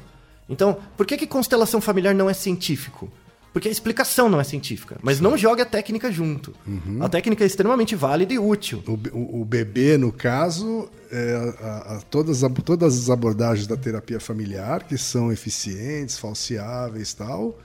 Então, 0.48 0.76
por 0.96 1.06
que, 1.06 1.16
que 1.16 1.26
constelação 1.26 1.80
familiar 1.80 2.14
não 2.14 2.28
é 2.28 2.34
científico? 2.34 3.10
Porque 3.54 3.68
a 3.68 3.70
explicação 3.70 4.28
não 4.28 4.38
é 4.40 4.44
científica. 4.44 4.96
Mas 5.00 5.20
não 5.20 5.38
joga 5.38 5.62
a 5.62 5.66
técnica 5.66 6.10
junto. 6.12 6.52
A 7.00 7.08
técnica 7.08 7.42
é 7.44 7.46
extremamente 7.46 7.94
válida 7.96 8.34
e 8.34 8.38
útil. 8.38 8.82
O, 8.86 8.92
o- 9.16 9.40
o 9.42 9.44
bebê, 9.44 9.96
no 9.96 10.10
caso, 10.12 10.90
é 11.10 11.54
a- 11.62 11.94
a- 11.94 12.00
todas, 12.10 12.42
a- 12.44 12.50
todas 12.50 12.98
as 12.98 13.08
abordagens 13.08 13.66
da 13.68 13.76
terapia 13.76 14.18
familiar, 14.18 14.82
que 14.82 14.98
são 14.98 15.30
eficientes, 15.32 16.18
falseáveis 16.18 17.12
e 17.12 17.16
tal, 17.16 17.56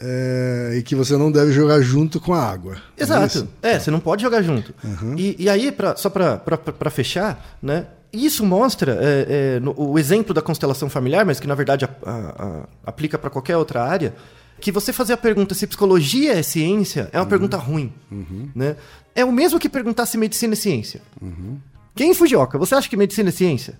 é, 0.00 0.76
e 0.78 0.82
que 0.82 0.94
você 0.94 1.16
não 1.16 1.30
deve 1.30 1.52
jogar 1.52 1.80
junto 1.82 2.18
com 2.20 2.32
a 2.32 2.42
água. 2.42 2.76
É 2.96 3.02
Exato. 3.02 3.26
isso? 3.26 3.48
É, 3.60 3.78
você 3.78 3.90
não 3.90 4.00
pode 4.00 4.22
jogar 4.22 4.40
junto. 4.42 4.74
E, 5.16 5.36
e 5.38 5.48
aí, 5.50 5.70
pra, 5.70 5.94
só 5.94 6.08
para 6.08 6.90
fechar, 6.90 7.58
né? 7.62 7.86
Isso 8.10 8.46
mostra 8.46 8.96
é, 9.02 9.56
é, 9.56 9.60
no- 9.60 9.74
o 9.76 9.98
exemplo 9.98 10.32
da 10.32 10.40
constelação 10.40 10.88
familiar, 10.88 11.26
mas 11.26 11.38
que 11.38 11.46
na 11.46 11.54
verdade 11.54 11.86
aplica 12.86 13.18
para 13.18 13.28
qualquer 13.28 13.56
outra 13.58 13.82
área, 13.84 14.14
que 14.60 14.72
você 14.72 14.92
fazer 14.92 15.12
a 15.12 15.16
pergunta 15.16 15.54
se 15.54 15.66
psicologia 15.66 16.34
é 16.34 16.42
ciência 16.42 17.08
é 17.12 17.18
uma 17.18 17.26
pergunta 17.26 17.56
ruim. 17.56 17.92
Né? 18.54 18.76
É 19.14 19.24
o 19.24 19.32
mesmo 19.32 19.58
que 19.58 19.68
perguntar 19.68 20.06
se 20.06 20.16
medicina 20.18 20.54
é 20.54 20.56
ciência. 20.56 21.02
Quem 21.94 22.14
Fujioka, 22.14 22.58
você 22.58 22.74
acha 22.74 22.88
que 22.88 22.96
medicina 22.96 23.28
é 23.28 23.32
ciência? 23.32 23.78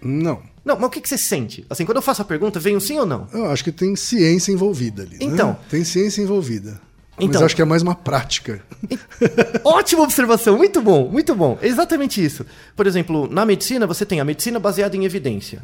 Não. 0.00 0.42
Não, 0.64 0.76
mas 0.76 0.84
o 0.84 0.90
que, 0.90 1.00
que 1.00 1.08
você 1.08 1.18
sente? 1.18 1.66
Assim, 1.68 1.84
quando 1.84 1.96
eu 1.96 2.02
faço 2.02 2.22
a 2.22 2.24
pergunta, 2.24 2.60
vem 2.60 2.76
um 2.76 2.80
sim 2.80 2.98
ou 2.98 3.06
não? 3.06 3.26
Eu 3.32 3.50
acho 3.50 3.64
que 3.64 3.72
tem 3.72 3.96
ciência 3.96 4.52
envolvida 4.52 5.02
ali. 5.02 5.12
né? 5.12 5.18
Então. 5.20 5.56
Tem 5.68 5.82
ciência 5.84 6.22
envolvida. 6.22 6.80
Mas 7.16 7.26
Então. 7.26 7.44
acho 7.44 7.56
que 7.56 7.62
é 7.62 7.64
mais 7.64 7.82
uma 7.82 7.94
prática. 7.94 8.62
Ótima 9.64 10.02
observação, 10.02 10.56
muito 10.56 10.80
bom, 10.80 11.08
muito 11.10 11.34
bom. 11.34 11.58
Exatamente 11.60 12.24
isso. 12.24 12.46
Por 12.76 12.86
exemplo, 12.86 13.28
na 13.28 13.44
medicina 13.44 13.86
você 13.86 14.06
tem 14.06 14.20
a 14.20 14.24
medicina 14.24 14.58
baseada 14.60 14.96
em 14.96 15.04
evidência. 15.04 15.60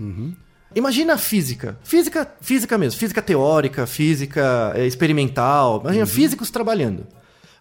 Imagina 0.75 1.15
a 1.15 1.19
física. 1.19 1.79
Física, 1.85 2.31
física 2.41 2.77
mesmo, 2.77 2.99
física 2.99 3.23
teórica, 3.23 3.87
física 3.87 4.73
eh, 4.75 4.87
experimental. 4.87 5.81
Imagina 5.83 6.07
físicos 6.07 6.51
trabalhando. 6.51 7.07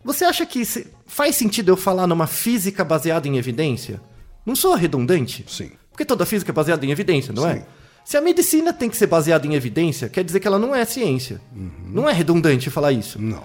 Você 0.03 0.25
acha 0.25 0.46
que 0.46 0.63
faz 1.05 1.36
sentido 1.36 1.70
eu 1.70 1.77
falar 1.77 2.08
numa 2.08 2.27
física 2.27 2.84
baseada 2.84 3.27
em 3.27 3.38
evidência? 3.38 4.01
Não 4.46 4.55
sou 4.55 4.74
redundante? 4.75 5.46
Sim. 5.48 5.72
Porque 5.91 6.03
toda 6.03 6.25
física 6.25 6.51
é 6.51 6.53
baseada 6.53 6.86
em 6.86 6.91
evidência, 6.91 7.32
não 7.32 7.43
Sim. 7.43 7.50
é? 7.50 7.65
Se 8.03 8.17
a 8.17 8.22
medicina 8.22 8.74
tem 8.74 8.89
que 8.89 8.98
ser 8.98 9.08
baseada 9.08 9.48
em 9.48 9.53
evidência, 9.53 10.10
quer 10.10 10.24
dizer 10.24 10.39
que 10.39 10.48
ela 10.48 10.60
não 10.60 10.75
é 10.75 10.84
ciência. 10.84 11.39
Não 11.86 12.10
é 12.10 12.12
redundante 12.12 12.70
falar 12.70 12.91
isso. 12.91 13.22
Não. 13.22 13.43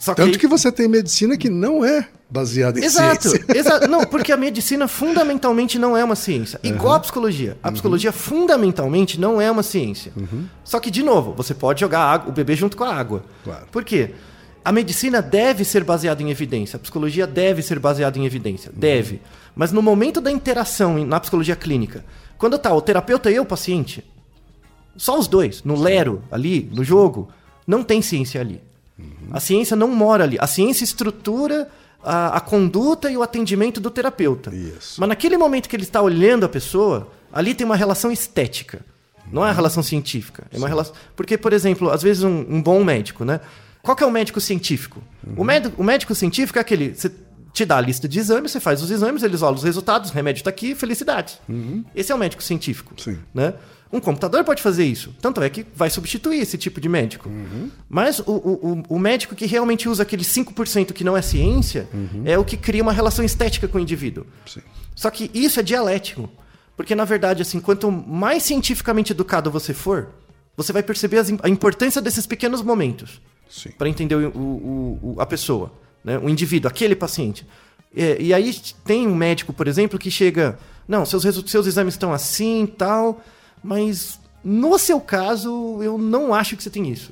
Só 0.00 0.14
Tanto 0.14 0.38
que 0.38 0.46
você 0.48 0.72
tem 0.72 0.88
medicina 0.88 1.36
que 1.36 1.50
não 1.50 1.84
é 1.84 2.08
baseada 2.30 2.80
em 2.80 2.84
Exato, 2.84 3.28
ciência. 3.28 3.44
exato. 3.54 3.86
Não, 3.86 4.00
porque 4.08 4.32
a 4.32 4.36
medicina 4.36 4.88
fundamentalmente 4.88 5.78
não 5.78 5.94
é 5.94 6.02
uma 6.02 6.16
ciência. 6.16 6.58
Igual 6.62 6.94
a 6.94 7.00
psicologia. 7.00 7.58
A 7.62 7.70
psicologia 7.70 8.10
fundamentalmente 8.10 9.20
não 9.20 9.38
é 9.38 9.50
uma 9.50 9.62
ciência. 9.62 10.10
Só 10.64 10.80
que, 10.80 10.90
de 10.90 11.02
novo, 11.02 11.34
você 11.34 11.52
pode 11.52 11.80
jogar 11.80 12.00
água- 12.00 12.30
o 12.30 12.32
bebê 12.32 12.56
junto 12.56 12.78
com 12.78 12.84
a 12.84 12.94
água. 12.94 13.22
Claro. 13.44 13.66
Por 13.70 13.84
quê? 13.84 14.12
A 14.64 14.72
medicina 14.72 15.20
deve 15.20 15.66
ser 15.66 15.84
baseada 15.84 16.22
em 16.22 16.30
evidência. 16.30 16.78
A 16.78 16.80
psicologia 16.80 17.26
deve 17.26 17.60
ser 17.60 17.78
baseada 17.78 18.18
em 18.18 18.24
evidência. 18.24 18.72
Deve. 18.74 19.20
Mas 19.54 19.70
no 19.70 19.82
momento 19.82 20.18
da 20.18 20.30
interação 20.30 21.04
na 21.04 21.20
psicologia 21.20 21.56
clínica, 21.56 22.04
quando 22.38 22.58
tá 22.58 22.72
o 22.72 22.80
terapeuta 22.80 23.30
e 23.30 23.38
o 23.38 23.44
paciente, 23.44 24.02
só 24.96 25.18
os 25.18 25.26
dois, 25.26 25.62
no 25.62 25.78
lero, 25.78 26.22
ali, 26.30 26.70
no 26.74 26.82
jogo, 26.82 27.28
não 27.66 27.82
tem 27.82 28.00
ciência 28.00 28.40
ali. 28.40 28.62
A 29.30 29.40
ciência 29.40 29.76
não 29.76 29.88
mora 29.88 30.24
ali. 30.24 30.36
A 30.40 30.46
ciência 30.46 30.84
estrutura 30.84 31.68
a, 32.02 32.36
a 32.36 32.40
conduta 32.40 33.10
e 33.10 33.16
o 33.16 33.22
atendimento 33.22 33.80
do 33.80 33.90
terapeuta. 33.90 34.54
Isso. 34.54 35.00
Mas 35.00 35.08
naquele 35.08 35.36
momento 35.36 35.68
que 35.68 35.76
ele 35.76 35.82
está 35.82 36.00
olhando 36.00 36.44
a 36.44 36.48
pessoa, 36.48 37.10
ali 37.32 37.54
tem 37.54 37.64
uma 37.64 37.76
relação 37.76 38.10
estética. 38.10 38.84
Não 39.30 39.42
é 39.42 39.48
uma 39.48 39.54
relação 39.54 39.82
científica. 39.82 40.46
É 40.52 40.58
uma 40.58 40.68
relação... 40.68 40.94
Porque, 41.14 41.38
por 41.38 41.52
exemplo, 41.52 41.90
às 41.90 42.02
vezes 42.02 42.24
um, 42.24 42.44
um 42.48 42.62
bom 42.62 42.82
médico, 42.82 43.24
né? 43.24 43.40
Qual 43.82 43.96
que 43.96 44.02
é 44.02 44.06
o 44.06 44.10
médico 44.10 44.40
científico? 44.40 45.02
O, 45.36 45.44
médico, 45.44 45.80
o 45.80 45.84
médico 45.84 46.14
científico 46.14 46.58
é 46.58 46.60
aquele. 46.60 46.94
Você 46.94 47.10
te 47.52 47.64
dá 47.64 47.78
a 47.78 47.80
lista 47.80 48.06
de 48.08 48.18
exames, 48.18 48.50
você 48.50 48.60
faz 48.60 48.82
os 48.82 48.90
exames, 48.90 49.22
eles 49.22 49.40
olham 49.42 49.56
os 49.56 49.62
resultados, 49.62 50.10
o 50.10 50.12
remédio 50.12 50.40
está 50.40 50.50
aqui, 50.50 50.74
felicidades. 50.74 51.38
Esse 51.94 52.12
é 52.12 52.14
o 52.14 52.18
médico 52.18 52.42
científico. 52.42 52.94
Sim. 53.00 53.18
Né? 53.32 53.54
Um 53.92 53.98
computador 53.98 54.44
pode 54.44 54.62
fazer 54.62 54.84
isso. 54.84 55.12
Tanto 55.20 55.42
é 55.42 55.50
que 55.50 55.66
vai 55.74 55.90
substituir 55.90 56.38
esse 56.40 56.56
tipo 56.56 56.80
de 56.80 56.88
médico. 56.88 57.28
Mas 57.88 58.20
o, 58.20 58.24
o, 58.32 58.82
o- 58.88 58.98
médico 58.98 59.34
que 59.34 59.46
realmente 59.46 59.88
usa 59.88 60.02
aquele 60.04 60.22
5% 60.22 60.92
que 60.92 61.02
não 61.02 61.16
é 61.16 61.22
ciência 61.22 61.88
é 62.24 62.38
o 62.38 62.44
que 62.44 62.56
cria 62.56 62.82
uma 62.82 62.92
relação 62.92 63.24
estética 63.24 63.66
com 63.66 63.78
o 63.78 63.80
indivíduo. 63.80 64.24
Sim. 64.46 64.60
Só 64.94 65.10
que 65.10 65.30
isso 65.34 65.58
é 65.58 65.62
dialético. 65.62 66.30
Porque, 66.76 66.94
na 66.94 67.04
verdade, 67.04 67.42
assim, 67.42 67.58
quanto 67.60 67.90
mais 67.90 68.42
cientificamente 68.44 69.12
educado 69.12 69.50
você 69.50 69.74
for, 69.74 70.08
você 70.56 70.72
vai 70.72 70.82
perceber 70.82 71.18
as 71.18 71.30
a 71.42 71.48
importância 71.48 72.00
desses 72.00 72.26
pequenos 72.26 72.62
momentos 72.62 73.20
para 73.76 73.88
entender 73.88 74.14
o, 74.14 75.16
a 75.18 75.26
pessoa, 75.26 75.72
né? 76.04 76.16
o 76.18 76.28
indivíduo, 76.28 76.70
aquele 76.70 76.94
paciente. 76.94 77.44
É, 77.94 78.16
e 78.20 78.32
aí 78.32 78.54
tem 78.84 79.06
um 79.08 79.14
médico, 79.14 79.52
por 79.52 79.66
exemplo, 79.66 79.98
que 79.98 80.10
chega, 80.10 80.58
não, 80.86 81.04
seus, 81.04 81.24
seus 81.50 81.66
exames 81.66 81.94
estão 81.94 82.12
assim 82.12 82.62
e 82.64 82.66
tal, 82.68 83.20
mas 83.62 84.18
no 84.44 84.78
seu 84.78 85.00
caso 85.00 85.78
eu 85.82 85.98
não 85.98 86.32
acho 86.34 86.56
que 86.56 86.62
você 86.62 86.70
tem 86.70 86.90
isso. 86.90 87.10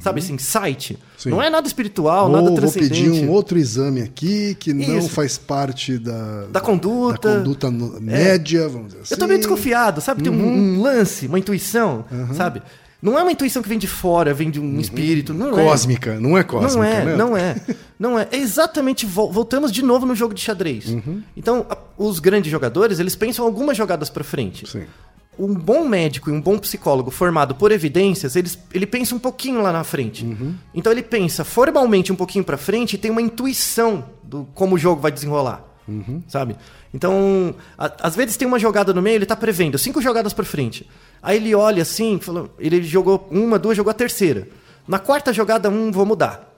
Sabe 0.00 0.20
assim, 0.20 0.36
site. 0.36 0.94
Uhum. 0.94 0.98
Sim. 1.16 1.30
Não 1.30 1.42
é 1.42 1.48
nada 1.48 1.66
espiritual, 1.66 2.26
Ou 2.26 2.32
nada 2.32 2.48
vou 2.48 2.56
transcendente. 2.56 2.90
pedir 2.90 3.10
um 3.24 3.30
outro 3.30 3.56
exame 3.58 4.02
aqui 4.02 4.54
que 4.56 4.74
não 4.74 4.98
Isso. 4.98 5.08
faz 5.08 5.38
parte 5.38 5.96
da, 5.96 6.44
Da 6.52 6.60
conduta. 6.60 7.28
da 7.30 7.38
conduta 7.38 7.70
no- 7.70 7.98
média, 7.98 8.68
vamos 8.68 8.88
dizer 8.88 9.00
assim. 9.02 9.14
Eu 9.14 9.18
tô 9.18 9.26
meio 9.26 9.38
desconfiado, 9.38 10.00
sabe? 10.02 10.22
Tem 10.22 10.30
um, 10.30 10.36
Uhum. 10.36 10.76
um 10.78 10.82
lance, 10.82 11.26
uma 11.26 11.38
intuição, 11.38 12.04
sabe? 12.34 12.60
Não 13.00 13.16
é 13.18 13.22
uma 13.22 13.30
intuição 13.32 13.62
que 13.62 13.68
vem 13.68 13.78
de 13.78 13.86
fora, 13.86 14.34
vem 14.34 14.50
de 14.50 14.60
um 14.60 14.78
espírito. 14.80 15.32
Não 15.32 15.58
é. 15.58 15.64
Cósmica, 15.64 16.20
não 16.20 16.36
é 16.36 16.42
cósmica, 16.42 16.74
Não 16.76 16.84
é, 16.84 17.04
né? 17.04 17.16
não 17.16 17.36
é. 17.36 17.56
Não 17.98 18.18
é. 18.18 18.28
É 18.32 18.36
exatamente. 18.36 19.06
vol- 19.06 19.32
Voltamos 19.32 19.72
de 19.72 19.82
novo 19.82 20.04
no 20.04 20.14
jogo 20.14 20.34
de 20.34 20.40
xadrez. 20.42 20.88
Uhum. 20.88 21.22
Então, 21.36 21.64
a- 21.70 21.78
os 21.96 22.18
grandes 22.18 22.50
jogadores, 22.50 22.98
eles 22.98 23.14
pensam 23.16 23.44
algumas 23.44 23.76
jogadas 23.76 24.10
pra 24.10 24.22
frente. 24.24 24.68
Sim. 24.68 24.82
Um 25.38 25.54
bom 25.54 25.88
médico 25.88 26.30
e 26.30 26.32
um 26.32 26.40
bom 26.40 26.58
psicólogo 26.58 27.10
formado 27.12 27.54
por 27.54 27.70
evidências, 27.70 28.34
eles, 28.34 28.58
ele 28.74 28.86
pensa 28.86 29.14
um 29.14 29.18
pouquinho 29.18 29.62
lá 29.62 29.72
na 29.72 29.84
frente. 29.84 30.24
Uhum. 30.24 30.54
Então 30.74 30.90
ele 30.90 31.02
pensa 31.02 31.44
formalmente 31.44 32.12
um 32.12 32.16
pouquinho 32.16 32.44
pra 32.44 32.56
frente 32.56 32.94
e 32.94 32.98
tem 32.98 33.10
uma 33.10 33.22
intuição 33.22 34.04
do 34.22 34.48
como 34.54 34.74
o 34.74 34.78
jogo 34.78 35.00
vai 35.00 35.12
desenrolar. 35.12 35.64
Uhum. 35.86 36.22
Sabe? 36.26 36.56
Então, 36.92 37.54
a- 37.78 37.92
às 38.02 38.16
vezes 38.16 38.36
tem 38.36 38.48
uma 38.48 38.58
jogada 38.58 38.92
no 38.92 39.00
meio, 39.00 39.16
ele 39.16 39.26
tá 39.26 39.36
prevendo 39.36 39.78
cinco 39.78 40.02
jogadas 40.02 40.32
pra 40.32 40.44
frente. 40.44 40.88
Aí 41.22 41.36
ele 41.36 41.54
olha 41.54 41.82
assim, 41.82 42.18
fala, 42.20 42.50
ele 42.58 42.82
jogou 42.82 43.26
uma, 43.30 43.58
duas, 43.58 43.76
jogou 43.76 43.90
a 43.90 43.94
terceira. 43.94 44.48
Na 44.86 44.98
quarta 44.98 45.32
jogada, 45.32 45.70
um, 45.70 45.90
vou 45.92 46.04
mudar. 46.04 46.52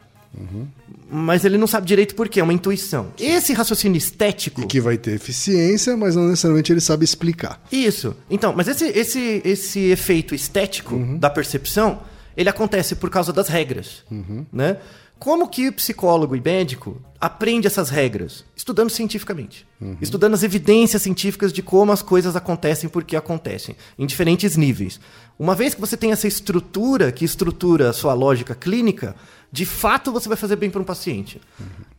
Mas 1.11 1.45
ele 1.45 1.59
não 1.59 1.67
sabe 1.67 1.87
direito 1.87 2.15
por 2.15 2.29
quê, 2.29 2.41
é 2.41 2.43
uma 2.43 2.53
intuição. 2.53 3.09
Esse 3.19 3.53
raciocínio 3.53 3.99
estético. 3.99 4.61
E 4.61 4.67
que 4.67 4.81
vai 4.81 4.97
ter 4.97 5.13
eficiência, 5.13 5.97
mas 5.97 6.15
não 6.15 6.29
necessariamente 6.29 6.73
ele 6.73 6.81
sabe 6.81 7.05
explicar. 7.05 7.61
Isso. 7.73 8.17
Então, 8.31 8.55
mas 8.57 8.69
esse, 8.69 8.87
esse, 8.87 9.43
esse 9.45 9.81
efeito 9.91 10.35
estético 10.35 10.97
da 11.19 11.29
percepção, 11.29 12.01
ele 12.37 12.49
acontece 12.49 12.95
por 12.95 13.11
causa 13.11 13.33
das 13.33 13.49
regras, 13.49 14.05
né? 14.53 14.77
Como 15.21 15.49
que 15.49 15.71
psicólogo 15.71 16.35
e 16.35 16.41
médico 16.41 16.99
aprende 17.21 17.67
essas 17.67 17.91
regras? 17.91 18.43
Estudando 18.57 18.89
cientificamente. 18.89 19.67
Estudando 20.01 20.33
as 20.33 20.43
evidências 20.43 21.03
científicas 21.03 21.53
de 21.53 21.63
como 21.63 21.93
as 21.93 22.01
coisas 22.01 22.35
acontecem 22.35 22.89
e 22.89 22.91
por 22.91 23.05
que 23.05 23.15
acontecem, 23.15 23.77
em 23.99 24.07
diferentes 24.07 24.57
níveis. 24.57 24.99
Uma 25.39 25.55
vez 25.55 25.75
que 25.75 25.81
você 25.81 25.95
tem 25.95 26.11
essa 26.11 26.27
estrutura, 26.27 27.13
que 27.13 27.23
estrutura 27.23 27.91
a 27.91 27.93
sua 27.93 28.15
lógica 28.15 28.55
clínica, 28.55 29.15
de 29.53 29.67
fato 29.67 30.11
você 30.11 30.27
vai 30.27 30.39
fazer 30.39 30.57
bem 30.57 30.71
para 30.71 30.81
um 30.81 30.85
paciente. 30.85 31.39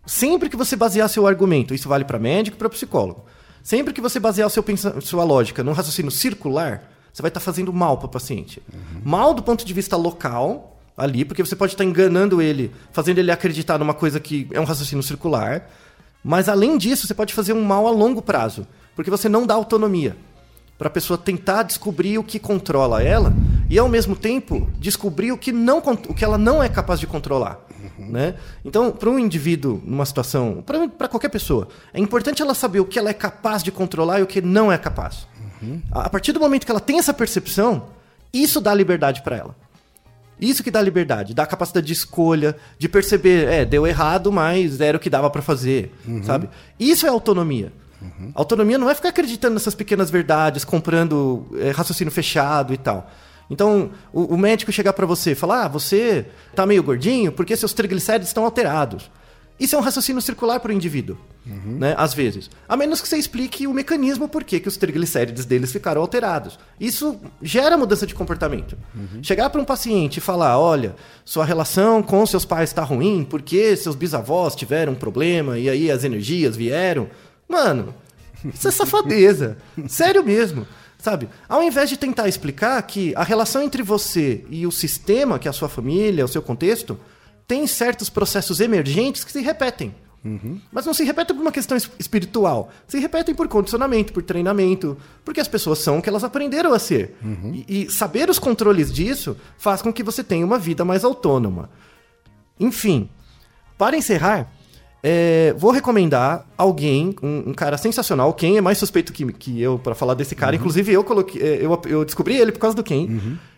Sempre 0.04 0.50
que 0.50 0.58
você 0.58 0.76
basear 0.76 1.08
seu 1.08 1.28
argumento, 1.28 1.76
isso 1.76 1.88
vale 1.88 2.04
para 2.04 2.18
médico 2.18 2.58
e 2.58 2.60
para 2.60 2.70
psicólogo. 2.70 3.26
Sempre 3.62 3.94
que 3.94 4.02
você 4.02 4.20
basear 4.20 4.50
seu 4.50 4.66
sua 5.00 5.24
lógica 5.24 5.64
num 5.64 5.74
raciocínio 5.74 6.10
circular, 6.10 6.92
você 7.14 7.22
vai 7.22 7.30
estar 7.30 7.40
fazendo 7.40 7.72
mal 7.72 8.00
para 8.00 8.08
o 8.08 8.10
paciente. 8.10 8.64
Mal 9.06 9.36
do 9.36 9.44
ponto 9.44 9.64
de 9.64 9.74
vista 9.76 9.96
local, 9.96 10.71
ali, 10.95 11.25
porque 11.25 11.43
você 11.43 11.56
pode 11.56 11.73
estar 11.73 11.84
enganando 11.84 12.41
ele, 12.41 12.71
fazendo 12.91 13.17
ele 13.17 13.32
acreditar 13.32 13.77
numa 13.77 13.93
coisa 13.93 14.19
que 14.19 14.47
é 14.51 14.60
um 14.60 14.65
raciocínio 14.65 15.04
circular. 15.04 15.69
Mas 16.23 16.47
além 16.47 16.77
disso, 16.77 17.08
você 17.08 17.13
pode 17.13 17.34
fazer 17.34 17.54
um 17.54 17.63
mal 17.63 17.88
a 17.88 17.91
longo 17.91 18.21
prazo, 18.21 18.67
porque 18.95 19.10
você 19.10 19.27
não 19.27 19.45
dá 19.45 19.56
autonomia 19.56 20.15
para 20.77 20.88
a 20.88 20.91
pessoa 20.91 21.15
tentar 21.15 21.62
descobrir 21.62 22.17
o 22.17 22.23
que 22.23 22.39
controla 22.39 23.04
ela 23.04 23.32
e 23.69 23.77
ao 23.77 23.88
mesmo 23.88 24.15
tempo 24.15 24.67
descobrir 24.80 25.32
o 25.32 25.38
que 25.38 25.51
não 25.51 25.77
o 25.77 26.13
que 26.13 26.25
ela 26.25 26.39
não 26.39 26.62
é 26.62 26.67
capaz 26.67 26.99
de 26.99 27.06
controlar, 27.06 27.60
né? 27.99 28.34
Então, 28.65 28.91
para 28.91 29.08
um 29.08 29.19
indivíduo 29.19 29.80
numa 29.86 30.06
situação, 30.08 30.63
para 30.97 31.08
qualquer 31.08 31.30
pessoa, 31.30 31.67
é 31.93 31.99
importante 31.99 32.41
ela 32.41 32.56
saber 32.56 32.80
o 32.80 32.86
que 32.86 32.97
ela 32.97 33.12
é 33.12 33.13
capaz 33.13 33.62
de 33.62 33.71
controlar 33.71 34.21
e 34.21 34.23
o 34.23 34.27
que 34.27 34.41
não 34.41 34.71
é 34.71 34.77
capaz. 34.77 35.27
A 35.91 36.08
a 36.08 36.10
partir 36.10 36.32
do 36.32 36.39
momento 36.39 36.65
que 36.65 36.71
ela 36.71 36.80
tem 36.80 36.97
essa 36.97 37.13
percepção, 37.13 37.89
isso 38.34 38.60
dá 38.60 38.73
liberdade 38.73 39.21
para 39.21 39.38
ela. 39.38 39.56
Isso 40.41 40.63
que 40.63 40.71
dá 40.71 40.82
liberdade, 40.82 41.34
dá 41.36 41.45
capacidade 41.45 41.86
de 41.86 41.93
escolha, 41.93 42.56
de 42.80 42.89
perceber, 42.89 43.47
é, 43.47 43.63
deu 43.63 43.86
errado, 43.86 44.32
mas 44.32 44.82
era 44.82 44.97
o 44.97 44.99
que 44.99 45.10
dava 45.10 45.30
pra 45.30 45.41
fazer, 45.41 45.93
sabe? 46.23 46.49
Isso 46.80 47.06
é 47.06 47.10
autonomia. 47.10 47.71
Autonomia 48.34 48.80
não 48.80 48.89
é 48.89 48.95
ficar 48.95 49.10
acreditando 49.10 49.54
nessas 49.54 49.75
pequenas 49.75 50.10
verdades, 50.10 50.65
comprando 50.65 51.45
é, 51.60 51.69
raciocínio 51.69 52.12
fechado 52.12 52.73
e 52.73 52.77
tal. 52.77 53.08
Então, 53.49 53.91
o, 54.12 54.34
o 54.34 54.38
médico 54.38 54.71
chegar 54.71 54.93
pra 54.93 55.06
você 55.06 55.32
e 55.32 55.36
falar, 55.36 55.65
ah, 55.65 55.67
você 55.67 56.25
tá 56.56 56.65
meio 56.65 56.82
gordinho 56.82 57.32
porque 57.32 57.56
seus 57.56 57.73
triglicéridos 57.73 58.30
estão 58.30 58.43
alterados. 58.43 59.12
Isso 59.60 59.76
é 59.76 59.78
um 59.78 59.82
raciocínio 59.82 60.22
circular 60.22 60.60
para 60.60 60.72
o 60.72 60.74
indivíduo, 60.74 61.18
né? 61.46 61.94
Às 61.96 62.16
vezes. 62.16 62.50
A 62.68 62.76
menos 62.76 63.00
que 63.00 63.08
você 63.08 63.18
explique 63.18 63.68
o 63.68 63.74
mecanismo 63.74 64.28
por 64.28 64.44
que 64.44 64.60
que 64.60 64.68
os 64.68 64.76
triglicéridos 64.76 65.46
deles 65.46 65.72
ficaram 65.72 66.02
alterados. 66.02 66.58
Isso 66.80 67.20
gera 67.42 67.78
mudança 67.78 68.08
de 68.08 68.16
comportamento. 68.16 68.76
Chegar 69.22 69.50
para 69.52 69.62
um 69.62 69.66
paciente 69.66 70.18
e 70.18 70.22
falar: 70.22 70.58
olha, 70.58 70.96
sua 71.24 71.46
relação 71.46 72.02
com 72.02 72.26
seus 72.26 72.44
pais 72.44 72.72
está 72.72 72.84
ruim 72.84 73.24
porque 73.24 73.76
seus 73.76 73.96
bisavós 73.96 74.56
tiveram 74.56 74.94
um 74.94 74.96
problema 74.96 75.60
e 75.60 75.70
aí 75.70 75.92
as 75.92 76.04
energias 76.04 76.56
vieram. 76.56 77.08
Mano, 77.48 77.94
isso 78.52 78.68
é 78.68 78.72
safadeza. 78.72 79.58
Sério 79.88 80.24
mesmo. 80.24 80.66
Sabe? 80.98 81.28
Ao 81.50 81.64
invés 81.64 81.90
de 81.90 81.98
tentar 81.98 82.28
explicar 82.28 82.82
que 82.84 83.12
a 83.16 83.24
relação 83.24 83.64
entre 83.64 83.82
você 83.82 84.46
e 84.50 84.68
o 84.68 84.72
sistema, 84.72 85.40
que 85.40 85.48
é 85.48 85.50
a 85.50 85.54
sua 85.54 85.68
família, 85.68 86.24
o 86.24 86.28
seu 86.28 86.44
contexto, 86.44 86.98
tem 87.52 87.68
certos 87.68 88.10
processos 88.10 88.62
emergentes 88.62 89.26
que 89.26 89.32
se 89.32 89.42
repetem. 89.42 89.94
Mas 90.72 90.86
não 90.86 90.94
se 90.94 91.04
repetem 91.04 91.36
por 91.36 91.42
uma 91.42 91.52
questão 91.52 91.76
es- 91.76 91.90
espiritual. 92.00 92.70
Se 92.88 92.98
repetem 92.98 93.36
por 93.36 93.48
condicionamento, 93.50 94.14
por 94.14 94.24
treinamento, 94.24 94.96
porque 95.26 95.42
as 95.42 95.48
pessoas 95.50 95.80
são 95.80 95.98
o 95.98 96.02
que 96.02 96.08
elas 96.08 96.24
aprenderam 96.24 96.72
a 96.74 96.80
ser. 96.80 97.18
E, 97.68 97.84
e 97.88 97.90
saber 97.92 98.30
os 98.30 98.40
controles 98.40 98.94
disso 98.94 99.36
faz 99.58 99.82
com 99.82 99.92
que 99.92 100.02
você 100.02 100.24
tenha 100.24 100.46
uma 100.46 100.58
vida 100.58 100.86
mais 100.86 101.04
autônoma. 101.04 101.70
Enfim, 102.58 103.10
para 103.78 103.98
encerrar, 103.98 104.50
é, 105.04 105.54
vou 105.58 105.72
recomendar 105.72 106.46
alguém, 106.58 107.14
um, 107.22 107.50
um 107.50 107.54
cara 107.54 107.78
sensacional. 107.78 108.34
Quem 108.34 108.58
é 108.58 108.62
mais 108.62 108.78
suspeito 108.78 109.12
que, 109.12 109.26
que 109.34 109.62
eu 109.62 109.78
para 109.80 109.96
falar 109.96 110.14
desse 110.14 110.36
cara? 110.36 110.56
Inclusive, 110.56 110.94
eu, 110.94 111.04
coloquei, 111.04 111.42
é, 111.42 111.66
eu, 111.66 111.82
eu 111.88 112.06
descobri 112.06 112.36
ele 112.38 112.52
por 112.54 112.60
causa 112.60 112.76
do 112.78 112.84
Ken, 112.84 113.08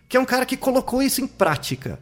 que 0.09 0.17
é 0.17 0.19
um 0.19 0.25
cara 0.25 0.45
que 0.45 0.57
colocou 0.57 1.01
isso 1.03 1.21
em 1.21 1.27
prática. 1.27 1.99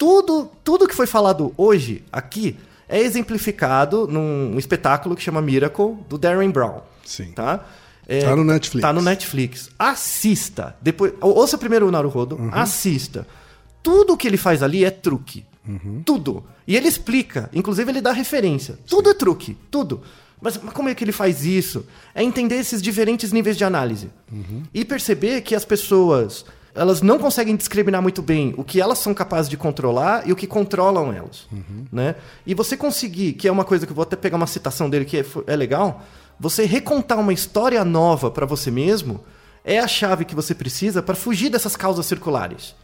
Tudo, 0.00 0.50
tudo 0.64 0.88
que 0.88 0.94
foi 0.96 1.06
falado 1.06 1.52
hoje 1.58 2.02
aqui 2.10 2.56
é 2.88 2.98
exemplificado 2.98 4.06
num 4.06 4.58
espetáculo 4.58 5.14
que 5.14 5.22
chama 5.22 5.42
Miracle, 5.42 5.94
do 6.08 6.16
Darren 6.16 6.48
Brown. 6.50 6.80
Sim. 7.04 7.32
Tá? 7.32 7.66
É, 8.08 8.20
Tá 8.22 8.34
no 8.34 8.42
Netflix. 8.42 8.80
Tá 8.80 8.92
no 8.94 9.02
Netflix. 9.02 9.70
Assista. 9.78 10.74
Depois, 10.80 11.12
ou- 11.20 11.36
ouça 11.36 11.58
primeiro 11.58 11.86
o 11.86 11.90
Naruhodo, 11.90 12.38
assista. 12.50 13.26
Tudo 13.82 14.16
que 14.16 14.26
ele 14.26 14.38
faz 14.38 14.62
ali 14.62 14.86
é 14.86 14.90
truque. 14.90 15.44
Tudo. 16.06 16.44
E 16.66 16.74
ele 16.76 16.88
explica, 16.88 17.50
inclusive 17.52 17.90
ele 17.92 18.00
dá 18.00 18.10
referência. 18.10 18.78
Tudo 18.88 19.10
é 19.10 19.14
truque, 19.14 19.54
tudo. 19.70 20.00
Mas, 20.40 20.58
mas 20.62 20.72
como 20.72 20.88
é 20.88 20.94
que 20.94 21.04
ele 21.04 21.12
faz 21.12 21.44
isso? 21.44 21.84
É 22.14 22.24
entender 22.24 22.54
esses 22.56 22.80
diferentes 22.80 23.32
níveis 23.32 23.54
de 23.56 23.64
análise. 23.64 24.08
E 24.72 24.82
perceber 24.82 25.42
que 25.42 25.54
as 25.54 25.66
pessoas, 25.66 26.46
elas 26.74 27.02
não 27.02 27.18
conseguem 27.18 27.56
discriminar 27.56 28.00
muito 28.00 28.22
bem 28.22 28.54
o 28.56 28.64
que 28.64 28.80
elas 28.80 28.98
são 28.98 29.12
capazes 29.12 29.48
de 29.48 29.56
controlar 29.56 30.28
e 30.28 30.32
o 30.32 30.36
que 30.36 30.46
controlam 30.46 31.12
elas. 31.12 31.48
Né? 31.92 32.14
E 32.46 32.54
você 32.54 32.76
conseguir, 32.76 33.32
que 33.34 33.48
é 33.48 33.52
uma 33.52 33.64
coisa 33.64 33.86
que 33.86 33.92
eu 33.92 33.96
vou 33.96 34.02
até 34.02 34.16
pegar 34.16 34.36
uma 34.36 34.46
citação 34.46 34.88
dele 34.88 35.04
que 35.04 35.18
é, 35.18 35.24
é 35.46 35.56
legal, 35.56 36.02
você 36.38 36.64
recontar 36.64 37.18
uma 37.18 37.32
história 37.32 37.84
nova 37.84 38.30
para 38.30 38.46
você 38.46 38.70
mesmo 38.70 39.22
é 39.64 39.78
a 39.78 39.88
chave 39.88 40.24
que 40.24 40.34
você 40.34 40.54
precisa 40.54 41.02
para 41.02 41.14
fugir 41.14 41.50
dessas 41.50 41.76
causas 41.76 42.06
circulares. 42.06 42.74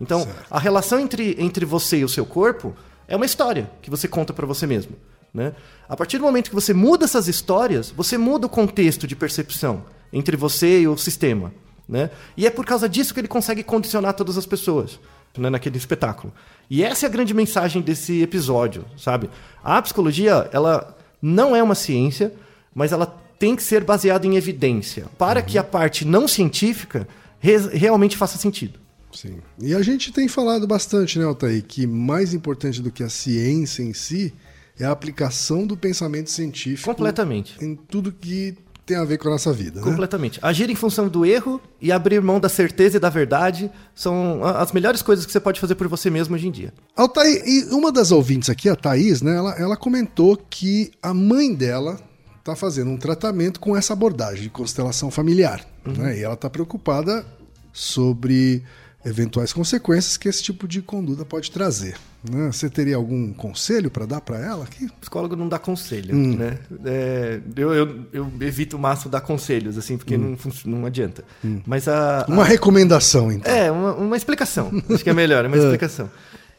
Então, 0.00 0.26
a 0.50 0.58
relação 0.58 0.98
entre, 0.98 1.36
entre 1.38 1.64
você 1.64 1.98
e 1.98 2.04
o 2.04 2.08
seu 2.08 2.24
corpo 2.24 2.74
é 3.06 3.14
uma 3.14 3.26
história 3.26 3.70
que 3.82 3.90
você 3.90 4.08
conta 4.08 4.32
para 4.32 4.46
você 4.46 4.66
mesmo. 4.66 4.96
Né? 5.32 5.54
A 5.88 5.96
partir 5.96 6.18
do 6.18 6.24
momento 6.24 6.48
que 6.48 6.54
você 6.54 6.74
muda 6.74 7.04
essas 7.04 7.28
histórias, 7.28 7.90
você 7.90 8.18
muda 8.18 8.46
o 8.46 8.50
contexto 8.50 9.06
de 9.06 9.14
percepção 9.14 9.84
entre 10.12 10.36
você 10.36 10.80
e 10.80 10.88
o 10.88 10.96
sistema. 10.96 11.52
Né? 11.92 12.08
E 12.38 12.46
é 12.46 12.50
por 12.50 12.64
causa 12.64 12.88
disso 12.88 13.12
que 13.12 13.20
ele 13.20 13.28
consegue 13.28 13.62
condicionar 13.62 14.14
todas 14.14 14.38
as 14.38 14.46
pessoas 14.46 14.98
né, 15.36 15.50
naquele 15.50 15.76
espetáculo. 15.76 16.32
E 16.70 16.82
essa 16.82 17.04
é 17.04 17.06
a 17.06 17.12
grande 17.12 17.34
mensagem 17.34 17.82
desse 17.82 18.22
episódio, 18.22 18.86
sabe? 18.96 19.28
A 19.62 19.82
psicologia, 19.82 20.48
ela 20.54 20.96
não 21.20 21.54
é 21.54 21.62
uma 21.62 21.74
ciência, 21.74 22.32
mas 22.74 22.92
ela 22.92 23.04
tem 23.38 23.54
que 23.54 23.62
ser 23.62 23.84
baseada 23.84 24.26
em 24.26 24.36
evidência 24.36 25.04
para 25.18 25.42
que 25.42 25.58
a 25.58 25.62
parte 25.64 26.06
não 26.06 26.26
científica 26.26 27.06
re- 27.38 27.68
realmente 27.74 28.16
faça 28.16 28.38
sentido. 28.38 28.80
Sim. 29.12 29.36
E 29.60 29.74
a 29.74 29.82
gente 29.82 30.10
tem 30.12 30.26
falado 30.28 30.66
bastante, 30.66 31.18
né, 31.18 31.26
Altair, 31.26 31.62
que 31.62 31.86
mais 31.86 32.32
importante 32.32 32.80
do 32.80 32.90
que 32.90 33.02
a 33.02 33.10
ciência 33.10 33.82
em 33.82 33.92
si 33.92 34.32
é 34.80 34.86
a 34.86 34.90
aplicação 34.92 35.66
do 35.66 35.76
pensamento 35.76 36.30
científico 36.30 36.88
Completamente. 36.88 37.54
em 37.62 37.76
tudo 37.76 38.10
que 38.10 38.56
tem 38.84 38.96
a 38.96 39.04
ver 39.04 39.18
com 39.18 39.28
a 39.28 39.32
nossa 39.32 39.52
vida, 39.52 39.80
né? 39.80 39.86
Completamente. 39.86 40.38
Agir 40.42 40.68
em 40.68 40.74
função 40.74 41.08
do 41.08 41.24
erro 41.24 41.60
e 41.80 41.92
abrir 41.92 42.20
mão 42.20 42.40
da 42.40 42.48
certeza 42.48 42.96
e 42.96 43.00
da 43.00 43.08
verdade 43.08 43.70
são 43.94 44.44
as 44.44 44.72
melhores 44.72 45.02
coisas 45.02 45.24
que 45.24 45.30
você 45.30 45.40
pode 45.40 45.60
fazer 45.60 45.74
por 45.74 45.86
você 45.88 46.10
mesmo 46.10 46.34
hoje 46.34 46.48
em 46.48 46.50
dia. 46.50 46.72
Altair, 46.96 47.42
e 47.46 47.64
uma 47.72 47.92
das 47.92 48.10
ouvintes 48.10 48.50
aqui, 48.50 48.68
a 48.68 48.74
Thaís, 48.74 49.22
né, 49.22 49.36
ela, 49.36 49.52
ela 49.52 49.76
comentou 49.76 50.36
que 50.36 50.90
a 51.02 51.14
mãe 51.14 51.54
dela 51.54 51.98
está 52.38 52.56
fazendo 52.56 52.90
um 52.90 52.96
tratamento 52.96 53.60
com 53.60 53.76
essa 53.76 53.92
abordagem 53.92 54.42
de 54.42 54.50
constelação 54.50 55.10
familiar. 55.10 55.64
Né, 55.86 56.18
e 56.18 56.22
ela 56.22 56.34
está 56.34 56.50
preocupada 56.50 57.24
sobre 57.72 58.62
eventuais 59.04 59.52
consequências 59.52 60.16
que 60.16 60.28
esse 60.28 60.42
tipo 60.42 60.66
de 60.66 60.82
conduta 60.82 61.24
pode 61.24 61.50
trazer. 61.50 61.96
Né? 62.30 62.50
Você 62.52 62.68
teria 62.70 62.96
algum 62.96 63.32
conselho 63.32 63.90
para 63.90 64.06
dar 64.06 64.20
para 64.20 64.38
ela 64.38 64.64
aqui? 64.64 64.86
O 64.86 64.92
psicólogo 65.00 65.34
não 65.36 65.48
dá 65.48 65.58
conselho, 65.58 66.14
né? 66.14 66.58
É, 66.84 67.40
eu, 67.56 67.72
eu, 67.74 68.00
eu 68.12 68.32
evito 68.40 68.76
o 68.76 68.80
máximo 68.80 69.10
dar 69.10 69.20
conselhos, 69.20 69.76
assim, 69.78 69.96
porque 69.96 70.16
não, 70.16 70.36
fun- 70.36 70.50
não 70.66 70.86
adianta. 70.86 71.24
Mas 71.66 71.88
a, 71.88 72.24
Uma 72.28 72.44
recomendação, 72.44 73.30
então. 73.32 73.52
É, 73.52 73.70
uma, 73.70 73.94
uma 73.94 74.16
explicação. 74.16 74.70
Acho 74.90 75.02
que 75.02 75.10
é 75.10 75.14
melhor, 75.14 75.44
uma 75.46 75.56
explicação. 75.58 76.10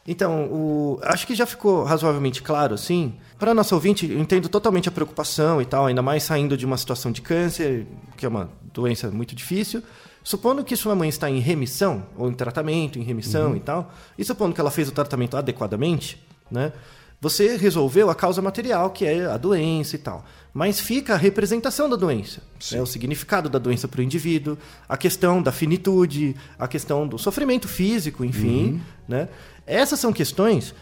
Então, 0.05 0.45
o- 0.51 0.99
acho 1.03 1.25
que 1.25 1.33
já 1.33 1.45
ficou 1.45 1.83
razoavelmente 1.83 2.41
claro, 2.41 2.73
assim. 2.73 3.13
Para 3.39 3.53
nosso 3.53 3.73
ouvinte, 3.73 4.09
eu 4.11 4.19
entendo 4.19 4.49
totalmente 4.49 4.89
a 4.89 4.91
preocupação 4.91 5.61
e 5.61 5.65
tal, 5.65 5.85
ainda 5.85 6.01
mais 6.01 6.23
saindo 6.23 6.57
de 6.57 6.65
uma 6.65 6.77
situação 6.77 7.11
de 7.11 7.21
câncer, 7.21 7.85
que 8.17 8.25
é 8.25 8.29
uma 8.29 8.49
doença 8.73 9.09
muito 9.11 9.33
difícil. 9.33 9.81
Supondo 10.23 10.63
que 10.63 10.75
sua 10.75 10.95
mãe 10.95 11.09
está 11.09 11.29
em 11.29 11.39
remissão, 11.39 12.03
ou 12.17 12.29
em 12.29 12.33
tratamento, 12.33 12.97
em 12.97 13.03
remissão 13.03 13.55
e 13.57 13.59
tal, 13.59 13.91
e 14.17 14.23
supondo 14.23 14.53
que 14.55 14.61
ela 14.61 14.71
fez 14.71 14.87
o 14.87 14.91
tratamento 14.91 15.35
adequadamente, 15.35 16.21
né? 16.49 16.71
Você 17.19 17.55
resolveu 17.55 18.09
a 18.09 18.15
causa 18.15 18.41
material, 18.41 18.89
que 18.89 19.05
é 19.05 19.25
a 19.25 19.37
doença 19.37 19.95
e 19.95 19.99
tal. 19.99 20.25
Mas 20.53 20.79
fica 20.81 21.13
a 21.13 21.17
representação 21.17 21.89
da 21.89 21.95
doença. 21.95 22.41
né? 22.75 22.81
O 22.81 22.85
significado 22.85 23.49
da 23.49 23.57
doença 23.57 23.87
para 23.87 24.01
o 24.01 24.03
indivíduo, 24.03 24.57
a 24.89 24.97
questão 24.97 25.41
da 25.41 25.49
finitude, 25.51 26.35
a 26.59 26.67
questão 26.67 27.07
do 27.07 27.17
sofrimento 27.17 27.65
físico, 27.67 28.25
enfim. 28.25 28.81
Né? 29.07 29.29
Essas 29.65 30.01
são 30.01 30.11
questões 30.11 30.75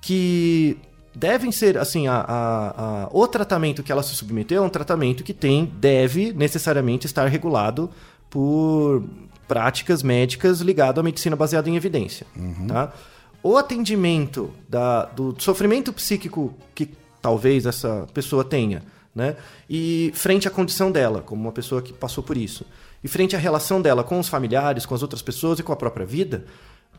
que 0.00 0.78
devem 1.14 1.50
ser, 1.50 1.76
assim, 1.78 2.06
a, 2.06 2.14
a- 2.14 2.68
a- 3.04 3.08
o 3.12 3.26
tratamento 3.26 3.82
que 3.82 3.90
ela 3.90 4.02
se 4.04 4.14
submeteu 4.14 4.62
é 4.62 4.66
um 4.66 4.70
tratamento 4.70 5.24
que 5.24 5.34
tem, 5.34 5.66
deve 5.80 6.32
necessariamente 6.32 7.06
estar 7.06 7.26
regulado 7.26 7.90
por 8.30 9.02
práticas 9.46 10.02
médicas 10.02 10.60
ligado 10.60 11.00
à 11.00 11.02
medicina 11.02 11.34
baseada 11.34 11.68
em 11.70 11.76
evidência. 11.76 12.26
Tá? 12.66 12.92
O 13.42 13.56
atendimento 13.56 14.50
da- 14.68 15.04
do 15.06 15.34
sofrimento 15.38 15.92
psíquico 15.92 16.54
que 16.74 16.90
talvez 17.22 17.64
essa 17.66 18.06
pessoa 18.12 18.44
tenha, 18.44 18.82
né? 19.14 19.36
E 19.68 20.10
frente 20.14 20.46
à 20.46 20.50
condição 20.50 20.90
dela, 20.92 21.22
como 21.22 21.40
uma 21.42 21.52
pessoa 21.52 21.80
que 21.80 21.92
passou 21.92 22.22
por 22.22 22.36
isso, 22.36 22.64
e 23.02 23.08
frente 23.08 23.34
à 23.34 23.38
relação 23.38 23.80
dela 23.80 24.04
com 24.04 24.18
os 24.20 24.28
familiares, 24.28 24.84
com 24.84 24.94
as 24.94 25.02
outras 25.02 25.22
pessoas 25.22 25.58
e 25.58 25.62
com 25.62 25.72
a 25.72 25.76
própria 25.76 26.04
vida, 26.04 26.44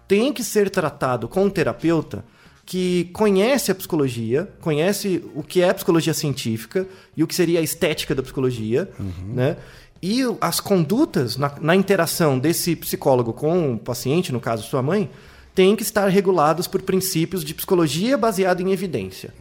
tem 0.08 0.34
que 0.34 0.44
ser 0.44 0.70
tratado 0.70 1.28
com 1.28 1.46
um 1.46 1.50
terapeuta 1.50 2.26
que 2.66 3.06
conhece 3.14 3.72
a 3.72 3.76
psicologia, 3.76 4.50
conhece 4.62 5.24
o 5.36 5.42
que 5.44 5.62
é 5.62 5.70
a 5.70 5.74
psicologia 5.74 6.14
científica 6.14 6.88
e 7.18 7.24
o 7.24 7.28
que 7.28 7.36
seria 7.36 7.60
a 7.60 7.64
estética 7.64 8.14
da 8.16 8.22
psicologia, 8.24 8.90
né? 9.28 9.58
E 10.02 10.22
as 10.40 10.60
condutas 10.60 11.36
na, 11.36 11.54
na 11.60 11.76
interação 11.76 12.40
desse 12.40 12.76
psicólogo 12.76 13.34
com 13.34 13.74
o 13.74 13.78
paciente, 13.78 14.32
no 14.32 14.40
caso 14.40 14.64
sua 14.64 14.82
mãe, 14.82 15.10
têm 15.54 15.76
que 15.76 15.84
estar 15.84 16.08
reguladas 16.08 16.68
por 16.68 16.82
princípios 16.82 17.44
de 17.44 17.54
psicologia 17.54 18.18
baseada 18.18 18.62
em 18.62 18.72
evidência, 18.72 19.34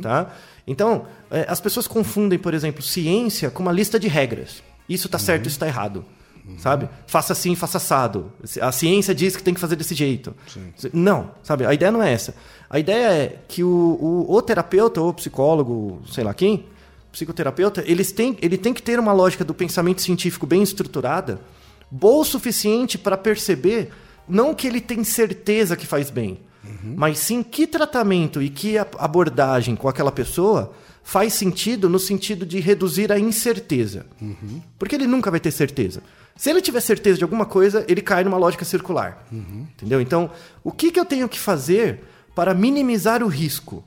tá? 0.00 0.32
Então, 0.66 1.06
eh, 1.30 1.44
as 1.48 1.60
pessoas 1.60 1.86
confundem, 1.86 2.38
por 2.38 2.54
exemplo, 2.54 2.82
ciência 2.82 3.50
com 3.50 3.62
uma 3.62 3.72
lista 3.72 3.98
de 3.98 4.08
regras. 4.08 4.62
Isso 4.88 5.06
está 5.06 5.18
certo, 5.18 5.46
isso 5.46 5.56
está 5.56 5.66
errado. 5.66 6.04
Sabe? 6.58 6.90
Faça 7.06 7.32
assim, 7.32 7.54
faça 7.54 7.78
assado. 7.78 8.30
A 8.60 8.70
ciência 8.70 9.14
diz 9.14 9.34
que 9.34 9.42
tem 9.42 9.54
que 9.54 9.60
fazer 9.60 9.76
desse 9.76 9.94
jeito. 9.94 10.34
Não, 10.92 11.30
sabe? 11.42 11.64
A 11.64 11.72
ideia 11.72 11.90
não 11.90 12.02
é 12.02 12.12
essa. 12.12 12.34
A 12.68 12.78
ideia 12.78 13.06
é 13.06 13.38
que 13.48 13.64
o, 13.64 13.68
o, 14.28 14.34
o 14.34 14.42
terapeuta 14.42 15.00
ou 15.00 15.08
o 15.08 15.14
psicólogo, 15.14 16.02
sei 16.06 16.22
lá 16.22 16.34
quem, 16.34 16.66
psicoterapeuta, 17.14 17.82
eles 17.86 18.12
têm, 18.12 18.36
ele 18.42 18.58
tem 18.58 18.74
que 18.74 18.82
ter 18.82 18.98
uma 18.98 19.12
lógica 19.12 19.44
do 19.44 19.54
pensamento 19.54 20.02
científico 20.02 20.46
bem 20.46 20.62
estruturada, 20.62 21.40
boa 21.90 22.22
o 22.22 22.24
suficiente 22.24 22.98
para 22.98 23.16
perceber 23.16 23.90
não 24.28 24.54
que 24.54 24.66
ele 24.66 24.80
tem 24.80 25.04
certeza 25.04 25.76
que 25.76 25.86
faz 25.86 26.10
bem, 26.10 26.40
mas 26.96 27.18
sim 27.18 27.42
que 27.42 27.66
tratamento 27.66 28.42
e 28.42 28.48
que 28.50 28.76
abordagem 28.78 29.76
com 29.76 29.88
aquela 29.88 30.10
pessoa 30.10 30.74
faz 31.02 31.34
sentido 31.34 31.88
no 31.88 31.98
sentido 31.98 32.44
de 32.46 32.58
reduzir 32.58 33.12
a 33.12 33.18
incerteza. 33.18 34.06
Porque 34.78 34.94
ele 34.94 35.06
nunca 35.06 35.30
vai 35.30 35.38
ter 35.38 35.52
certeza. 35.52 36.02
Se 36.36 36.50
ele 36.50 36.62
tiver 36.62 36.80
certeza 36.80 37.18
de 37.18 37.24
alguma 37.24 37.44
coisa, 37.44 37.84
ele 37.86 38.00
cai 38.00 38.24
numa 38.24 38.38
lógica 38.38 38.64
circular. 38.64 39.26
Entendeu? 39.74 40.00
Então, 40.00 40.30
o 40.64 40.72
que, 40.72 40.90
que 40.90 40.98
eu 40.98 41.04
tenho 41.04 41.28
que 41.28 41.38
fazer 41.38 42.00
para 42.34 42.54
minimizar 42.54 43.22
o 43.22 43.28
risco? 43.28 43.84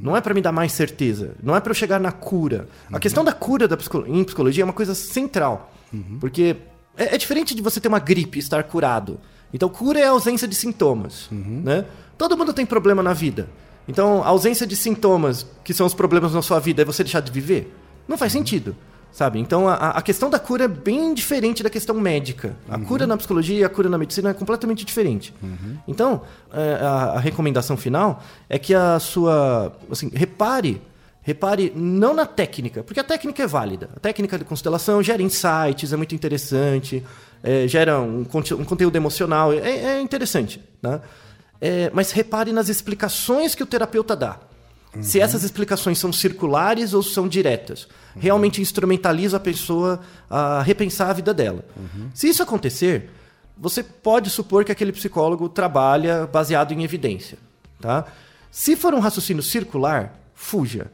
Não 0.00 0.16
é 0.16 0.20
para 0.20 0.34
me 0.34 0.40
dar 0.40 0.50
mais 0.52 0.72
certeza. 0.72 1.34
Não 1.42 1.54
é 1.54 1.60
para 1.60 1.70
eu 1.70 1.74
chegar 1.74 2.00
na 2.00 2.10
cura. 2.12 2.68
A 2.92 2.98
questão 2.98 3.24
da 3.24 3.32
cura 3.32 3.68
da 3.68 3.76
psico- 3.76 4.04
em 4.06 4.24
psicologia 4.24 4.62
é 4.62 4.64
uma 4.64 4.72
coisa 4.72 4.94
central. 4.94 5.72
Porque 6.20 6.56
é, 6.96 7.14
é 7.14 7.18
diferente 7.18 7.54
de 7.54 7.62
você 7.62 7.80
ter 7.80 7.88
uma 7.88 7.98
gripe 8.00 8.38
e 8.38 8.40
estar 8.40 8.62
curado. 8.64 9.20
Então, 9.54 9.68
cura 9.68 9.98
é 10.00 10.04
a 10.04 10.10
ausência 10.10 10.46
de 10.48 10.54
sintomas. 10.54 11.28
Né? 11.30 11.84
Todo 12.18 12.36
mundo 12.36 12.52
tem 12.52 12.66
problema 12.66 13.02
na 13.02 13.12
vida. 13.14 13.48
Então, 13.86 14.22
a 14.22 14.26
ausência 14.28 14.66
de 14.66 14.76
sintomas, 14.76 15.46
que 15.64 15.72
são 15.72 15.86
os 15.86 15.94
problemas 15.94 16.34
na 16.34 16.42
sua 16.42 16.58
vida, 16.58 16.82
é 16.82 16.84
você 16.84 17.02
deixar 17.04 17.20
de 17.20 17.30
viver? 17.32 17.74
Não 18.06 18.18
faz 18.18 18.32
sentido. 18.32 18.74
Sabe? 19.10 19.38
Então, 19.40 19.66
a, 19.68 19.74
a 19.74 20.02
questão 20.02 20.30
da 20.30 20.38
cura 20.38 20.64
é 20.64 20.68
bem 20.68 21.12
diferente 21.14 21.62
da 21.62 21.70
questão 21.70 21.96
médica. 21.98 22.54
A 22.68 22.78
cura 22.78 23.06
na 23.06 23.16
psicologia 23.16 23.58
e 23.58 23.64
a 23.64 23.68
cura 23.68 23.88
na 23.88 23.98
medicina 23.98 24.30
é 24.30 24.34
completamente 24.34 24.84
diferente. 24.84 25.34
Então, 25.88 26.22
é, 26.52 26.74
a, 26.80 26.86
a 27.14 27.18
recomendação 27.18 27.76
final 27.76 28.22
é 28.48 28.58
que 28.58 28.74
a 28.74 28.98
sua. 29.00 29.76
Assim, 29.90 30.10
repare. 30.14 30.80
Repare 31.20 31.70
não 31.76 32.14
na 32.14 32.24
técnica, 32.24 32.82
porque 32.82 33.00
a 33.00 33.04
técnica 33.04 33.42
é 33.42 33.46
válida. 33.46 33.90
A 33.94 34.00
técnica 34.00 34.38
de 34.38 34.44
constelação 34.44 35.02
gera 35.02 35.20
insights, 35.22 35.92
é 35.92 35.96
muito 35.96 36.14
interessante, 36.14 37.04
é, 37.42 37.68
gera 37.68 38.00
um, 38.00 38.24
conte- 38.24 38.54
um 38.54 38.64
conteúdo 38.64 38.96
emocional, 38.96 39.52
é, 39.52 39.58
é 39.58 40.00
interessante. 40.00 40.58
Né? 40.80 41.00
É, 41.60 41.90
mas 41.92 42.12
repare 42.12 42.50
nas 42.50 42.70
explicações 42.70 43.54
que 43.54 43.62
o 43.62 43.66
terapeuta 43.66 44.16
dá. 44.16 44.38
Se 45.00 45.20
essas 45.20 45.44
explicações 45.44 45.98
são 45.98 46.12
circulares 46.12 46.94
ou 46.94 47.02
são 47.02 47.28
diretas. 47.28 47.86
Realmente 48.16 48.60
instrumentaliza 48.60 49.36
a 49.36 49.40
pessoa 49.40 50.00
a 50.28 50.62
repensar 50.62 51.10
a 51.10 51.12
vida 51.12 51.34
dela. 51.34 51.64
Se 52.14 52.28
isso 52.28 52.42
acontecer, 52.42 53.10
você 53.56 53.82
pode 53.82 54.30
supor 54.30 54.64
que 54.64 54.72
aquele 54.72 54.92
psicólogo 54.92 55.48
trabalha 55.48 56.26
baseado 56.26 56.72
em 56.72 56.84
evidência. 56.84 57.38
Tá? 57.80 58.06
Se 58.50 58.76
for 58.76 58.94
um 58.94 58.98
raciocínio 58.98 59.42
circular, 59.42 60.14
fuja. 60.34 60.90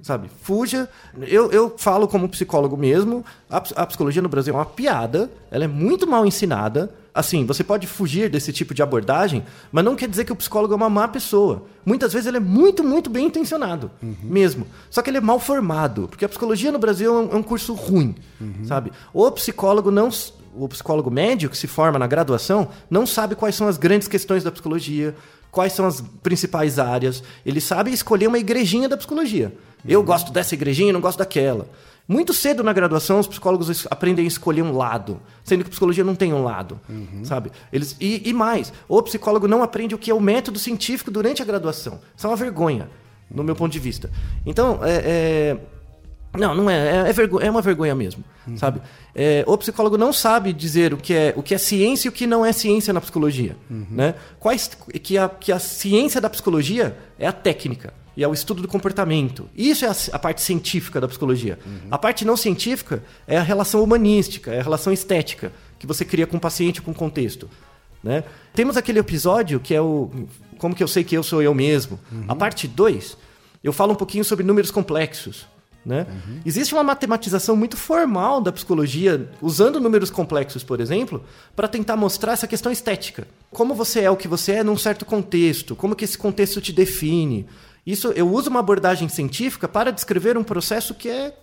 Sabe? 0.00 0.30
Fuja. 0.42 0.88
Eu, 1.22 1.50
eu 1.50 1.74
falo 1.76 2.06
como 2.06 2.28
psicólogo 2.28 2.76
mesmo. 2.76 3.24
A, 3.50 3.56
a 3.56 3.86
psicologia 3.86 4.22
no 4.22 4.28
Brasil 4.28 4.54
é 4.54 4.56
uma 4.56 4.64
piada. 4.64 5.30
Ela 5.50 5.64
é 5.64 5.68
muito 5.68 6.06
mal 6.06 6.24
ensinada. 6.24 6.92
Assim, 7.18 7.44
você 7.44 7.64
pode 7.64 7.84
fugir 7.88 8.30
desse 8.30 8.52
tipo 8.52 8.72
de 8.72 8.80
abordagem, 8.80 9.44
mas 9.72 9.84
não 9.84 9.96
quer 9.96 10.08
dizer 10.08 10.24
que 10.24 10.32
o 10.32 10.36
psicólogo 10.36 10.72
é 10.72 10.76
uma 10.76 10.88
má 10.88 11.08
pessoa. 11.08 11.64
Muitas 11.84 12.12
vezes 12.12 12.28
ele 12.28 12.36
é 12.36 12.40
muito, 12.40 12.84
muito 12.84 13.10
bem 13.10 13.26
intencionado, 13.26 13.90
mesmo. 14.22 14.68
Só 14.88 15.02
que 15.02 15.10
ele 15.10 15.16
é 15.16 15.20
mal 15.20 15.40
formado, 15.40 16.06
porque 16.06 16.24
a 16.24 16.28
psicologia 16.28 16.70
no 16.70 16.78
Brasil 16.78 17.12
é 17.12 17.18
um, 17.18 17.32
é 17.32 17.34
um 17.34 17.42
curso 17.42 17.74
ruim, 17.74 18.14
sabe? 18.62 18.92
O 19.12 19.28
psicólogo 19.32 19.90
não, 19.90 20.10
o 20.54 20.68
psicólogo 20.68 21.10
médio 21.10 21.50
que 21.50 21.58
se 21.58 21.66
forma 21.66 21.98
na 21.98 22.06
graduação 22.06 22.68
não 22.88 23.04
sabe 23.04 23.34
quais 23.34 23.56
são 23.56 23.66
as 23.66 23.76
grandes 23.76 24.06
questões 24.06 24.44
da 24.44 24.52
psicologia, 24.52 25.12
quais 25.50 25.72
são 25.72 25.86
as 25.86 26.00
principais 26.22 26.78
áreas. 26.78 27.20
Ele 27.44 27.60
sabe 27.60 27.90
escolher 27.92 28.28
uma 28.28 28.38
igrejinha 28.38 28.88
da 28.88 28.96
psicologia. 28.96 29.52
Eu 29.84 30.04
gosto 30.04 30.30
dessa 30.30 30.54
igrejinha 30.54 30.92
não 30.92 31.00
gosto 31.00 31.18
daquela. 31.18 31.66
Muito 32.10 32.32
cedo 32.32 32.64
na 32.64 32.72
graduação, 32.72 33.20
os 33.20 33.26
psicólogos 33.26 33.86
aprendem 33.90 34.24
a 34.24 34.28
escolher 34.28 34.62
um 34.62 34.74
lado, 34.74 35.20
sendo 35.44 35.62
que 35.62 35.68
a 35.68 35.70
psicologia 35.70 36.02
não 36.02 36.14
tem 36.14 36.32
um 36.32 36.42
lado, 36.42 36.80
sabe? 37.22 37.52
Eles, 37.70 37.94
e, 38.00 38.22
e 38.26 38.32
mais, 38.32 38.72
o 38.88 39.02
psicólogo 39.02 39.46
não 39.46 39.62
aprende 39.62 39.94
o 39.94 39.98
que 39.98 40.10
é 40.10 40.14
o 40.14 40.20
método 40.20 40.58
científico 40.58 41.10
durante 41.10 41.42
a 41.42 41.44
graduação. 41.44 42.00
Isso 42.16 42.26
é 42.26 42.30
uma 42.30 42.36
vergonha, 42.36 42.88
no 43.30 43.44
meu 43.44 43.54
ponto 43.54 43.70
de 43.70 43.78
vista. 43.78 44.10
Então, 44.46 44.80
é, 44.82 45.56
é, 46.32 46.38
não, 46.38 46.54
não 46.54 46.70
é. 46.70 47.04
É, 47.06 47.10
é, 47.10 47.12
vergo- 47.12 47.40
é 47.42 47.50
uma 47.50 47.60
vergonha 47.60 47.94
mesmo, 47.94 48.24
sabe? 48.56 48.80
É, 49.14 49.44
o 49.46 49.58
psicólogo 49.58 49.98
não 49.98 50.10
sabe 50.10 50.54
dizer 50.54 50.94
o 50.94 50.96
que, 50.96 51.12
é, 51.12 51.34
o 51.36 51.42
que 51.42 51.54
é 51.54 51.58
ciência 51.58 52.08
e 52.08 52.10
o 52.10 52.12
que 52.12 52.26
não 52.26 52.42
é 52.44 52.52
ciência 52.52 52.90
na 52.92 53.02
psicologia. 53.02 53.54
Né? 53.90 54.14
Quais, 54.40 54.70
que, 55.02 55.18
a, 55.18 55.28
que 55.28 55.52
a 55.52 55.58
ciência 55.58 56.22
da 56.22 56.30
psicologia 56.30 56.96
é 57.18 57.26
a 57.26 57.32
técnica 57.32 57.92
e 58.18 58.24
é 58.24 58.26
o 58.26 58.34
estudo 58.34 58.60
do 58.60 58.66
comportamento. 58.66 59.48
Isso 59.56 59.84
é 59.84 59.88
a, 59.88 59.94
a 60.10 60.18
parte 60.18 60.42
científica 60.42 61.00
da 61.00 61.06
psicologia. 61.06 61.56
A 61.88 61.96
parte 61.96 62.24
não 62.24 62.36
científica 62.36 63.00
é 63.28 63.38
a 63.38 63.42
relação 63.42 63.80
humanística, 63.80 64.52
é 64.52 64.58
a 64.58 64.62
relação 64.62 64.92
estética 64.92 65.52
que 65.78 65.86
você 65.86 66.04
cria 66.04 66.26
com 66.26 66.36
o 66.36 66.40
paciente, 66.40 66.82
com 66.82 66.90
o 66.90 66.94
contexto. 66.94 67.48
Né? 68.02 68.24
Temos 68.52 68.76
aquele 68.76 68.98
episódio 68.98 69.60
que 69.60 69.72
é 69.72 69.80
o 69.80 70.10
Como 70.58 70.74
que 70.74 70.82
eu 70.82 70.88
sei 70.88 71.04
que 71.04 71.16
eu 71.16 71.22
sou 71.22 71.40
eu 71.40 71.54
mesmo? 71.54 71.96
A 72.26 72.34
parte 72.34 72.66
2, 72.66 73.16
eu 73.62 73.72
falo 73.72 73.92
um 73.92 73.96
pouquinho 73.96 74.24
sobre 74.24 74.44
números 74.44 74.72
complexos. 74.72 75.46
Né? 75.86 76.04
Existe 76.44 76.74
uma 76.74 76.82
matematização 76.82 77.54
muito 77.54 77.76
formal 77.76 78.40
da 78.40 78.50
psicologia, 78.50 79.30
usando 79.40 79.78
números 79.78 80.10
complexos, 80.10 80.64
por 80.64 80.80
exemplo, 80.80 81.22
para 81.54 81.68
tentar 81.68 81.96
mostrar 81.96 82.32
essa 82.32 82.48
questão 82.48 82.72
estética. 82.72 83.28
Como 83.52 83.76
você 83.76 84.00
é 84.00 84.10
o 84.10 84.16
que 84.16 84.26
você 84.26 84.54
é 84.54 84.64
num 84.64 84.76
certo 84.76 85.06
contexto, 85.06 85.76
como 85.76 85.94
que 85.94 86.04
esse 86.04 86.18
contexto 86.18 86.60
te 86.60 86.72
define. 86.72 87.46
Isso 87.92 88.08
eu 88.14 88.30
uso 88.30 88.50
uma 88.50 88.60
abordagem 88.60 89.08
científica 89.08 89.66
para 89.66 89.90
descrever 89.90 90.36
um 90.36 90.44
processo 90.44 90.94
que 90.94 91.08
é, 91.08 91.34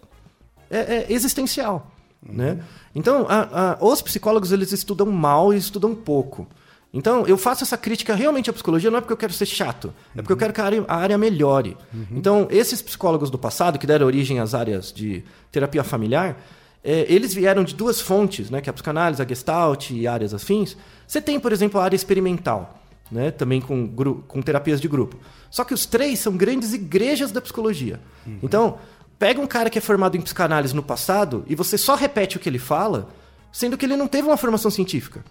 é, 0.70 0.80
é 0.80 1.06
existencial. 1.10 1.92
Né? 2.22 2.60
Então, 2.94 3.26
a- 3.28 3.74
a- 3.74 3.78
os 3.86 4.02
psicólogos 4.02 4.52
eles 4.52 4.72
estudam 4.72 5.08
mal 5.08 5.54
e 5.54 5.58
estudam 5.58 5.96
pouco. 5.96 6.48
Então, 6.94 7.26
eu 7.28 7.38
faço 7.38 7.64
essa 7.64 7.78
crítica 7.78 8.16
realmente 8.16 8.50
à 8.50 8.54
psicologia 8.54 8.90
não 8.92 9.00
é 9.00 9.02
porque 9.02 9.14
eu 9.14 9.18
quero 9.18 9.34
ser 9.34 9.46
chato, 9.46 9.94
é 10.16 10.22
porque 10.22 10.32
eu 10.34 10.38
quero 10.38 10.54
que 10.54 10.62
a 10.62 10.66
área, 10.66 10.86
a 10.88 10.96
área 10.96 11.18
melhore. 11.18 11.76
Então, 12.12 12.48
esses 12.50 12.82
psicólogos 12.82 13.30
do 13.30 13.38
passado, 13.38 13.78
que 13.78 13.86
deram 13.88 14.06
origem 14.08 14.40
às 14.40 14.54
áreas 14.54 14.94
de 14.94 15.24
terapia 15.52 15.84
familiar, 15.84 16.38
eh, 16.84 17.06
eles 17.10 17.34
vieram 17.34 17.64
de 17.66 17.76
duas 17.76 18.00
fontes, 18.00 18.50
né, 18.50 18.62
que 18.62 18.70
é 18.70 18.72
a 18.72 18.74
psicanálise, 18.74 19.22
a 19.22 19.28
gestalt 19.28 19.90
e 19.92 20.08
áreas 20.08 20.34
afins. 20.34 20.78
Você 21.08 21.20
tem, 21.20 21.38
por 21.40 21.52
exemplo, 21.52 21.82
a 21.82 21.84
área 21.84 21.96
experimental, 21.98 22.80
né, 23.12 23.32
também 23.32 23.62
com, 23.62 23.88
com 24.28 24.42
terapias 24.42 24.82
de 24.82 24.88
grupo. 24.88 25.18
Só 25.50 25.64
que 25.64 25.74
os 25.74 25.86
três 25.86 26.20
são 26.20 26.36
grandes 26.36 26.74
igrejas 26.74 27.32
da 27.32 27.42
psicologia. 27.42 28.00
Então, 28.42 28.78
pega 29.18 29.40
um 29.40 29.48
cara 29.48 29.70
que 29.70 29.78
é 29.78 29.82
formado 29.82 30.18
em 30.18 30.22
psicanálise 30.22 30.76
no 30.76 30.84
passado 30.84 31.44
e 31.48 31.56
você 31.56 31.78
só 31.78 31.96
repete 31.96 32.38
o 32.38 32.40
que 32.40 32.50
ele 32.50 32.60
fala, 32.60 33.10
sendo 33.52 33.78
que 33.78 33.86
ele 33.86 33.96
não 33.96 34.08
teve 34.08 34.28
uma 34.28 34.38
formação 34.38 34.70
científica. 34.72 35.24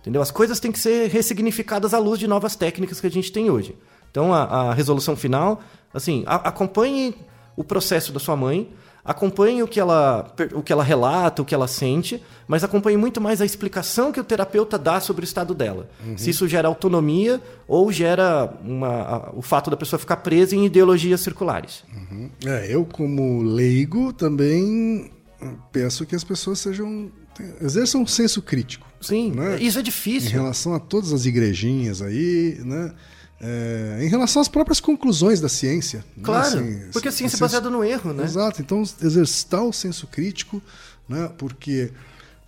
Entendeu? 0.00 0.22
As 0.22 0.30
coisas 0.30 0.58
têm 0.58 0.72
que 0.72 0.78
ser 0.78 1.08
ressignificadas 1.10 1.92
à 1.92 1.98
luz 1.98 2.18
de 2.18 2.26
novas 2.26 2.56
técnicas 2.56 3.00
que 3.00 3.06
a 3.06 3.10
gente 3.10 3.30
tem 3.30 3.50
hoje. 3.50 3.76
Então, 4.10 4.32
a, 4.32 4.42
a 4.70 4.74
resolução 4.74 5.14
final, 5.14 5.60
assim, 5.92 6.24
a- 6.26 6.36
acompanhe 6.48 7.14
o 7.56 7.62
processo 7.62 8.10
da 8.12 8.18
sua 8.18 8.34
mãe, 8.36 8.70
acompanhe 9.08 9.62
o 9.62 9.66
que, 9.66 9.80
ela, 9.80 10.32
o 10.54 10.62
que 10.62 10.72
ela 10.72 10.84
relata, 10.84 11.42
o 11.42 11.44
que 11.44 11.54
ela 11.54 11.66
sente, 11.66 12.22
mas 12.46 12.62
acompanhe 12.62 12.96
muito 12.96 13.20
mais 13.20 13.40
a 13.40 13.44
explicação 13.46 14.12
que 14.12 14.20
o 14.20 14.24
terapeuta 14.24 14.78
dá 14.78 15.00
sobre 15.00 15.24
o 15.24 15.26
estado 15.26 15.54
dela. 15.54 15.88
Se 16.16 16.30
isso 16.30 16.46
gera 16.46 16.68
autonomia 16.68 17.40
ou 17.66 17.90
gera 17.90 18.52
uma, 18.62 18.88
a- 18.88 19.30
o 19.34 19.42
fato 19.42 19.70
da 19.70 19.76
pessoa 19.76 19.98
ficar 19.98 20.18
presa 20.18 20.54
em 20.54 20.64
ideologias 20.66 21.20
circulares. 21.22 21.82
É, 22.46 22.66
eu 22.72 22.84
como 22.84 23.42
leigo 23.42 24.12
também 24.12 25.10
penso 25.72 26.04
que 26.06 26.14
as 26.14 26.22
pessoas 26.24 26.58
sejam 26.58 27.10
exerçam 27.60 28.02
um 28.02 28.06
senso 28.06 28.42
crítico. 28.42 28.86
Sim, 29.00 29.30
né? 29.30 29.58
isso 29.60 29.78
é 29.78 29.80
Em 29.80 29.84
difícil. 29.84 30.30
relação 30.32 30.74
a 30.74 30.80
todas 30.80 31.12
as 31.12 31.24
igrejinhas 31.24 32.02
aí, 32.02 32.58
né? 32.64 32.92
É, 33.40 33.98
em 34.02 34.08
relação 34.08 34.42
às 34.42 34.48
próprias 34.48 34.80
conclusões 34.80 35.40
da 35.40 35.48
ciência. 35.48 36.04
né? 36.16 36.22
Claro, 36.24 36.58
Assim, 36.58 36.80
porque 36.92 37.08
a 37.08 37.12
ciência 37.12 37.36
é 37.36 37.40
baseada 37.40 37.70
no 37.70 37.84
erro, 37.84 38.12
né? 38.12 38.24
Exato, 38.24 38.60
então 38.60 38.82
exercitar 39.00 39.62
o 39.62 39.72
senso 39.72 40.08
crítico, 40.08 40.60
né? 41.08 41.30
Porque 41.38 41.92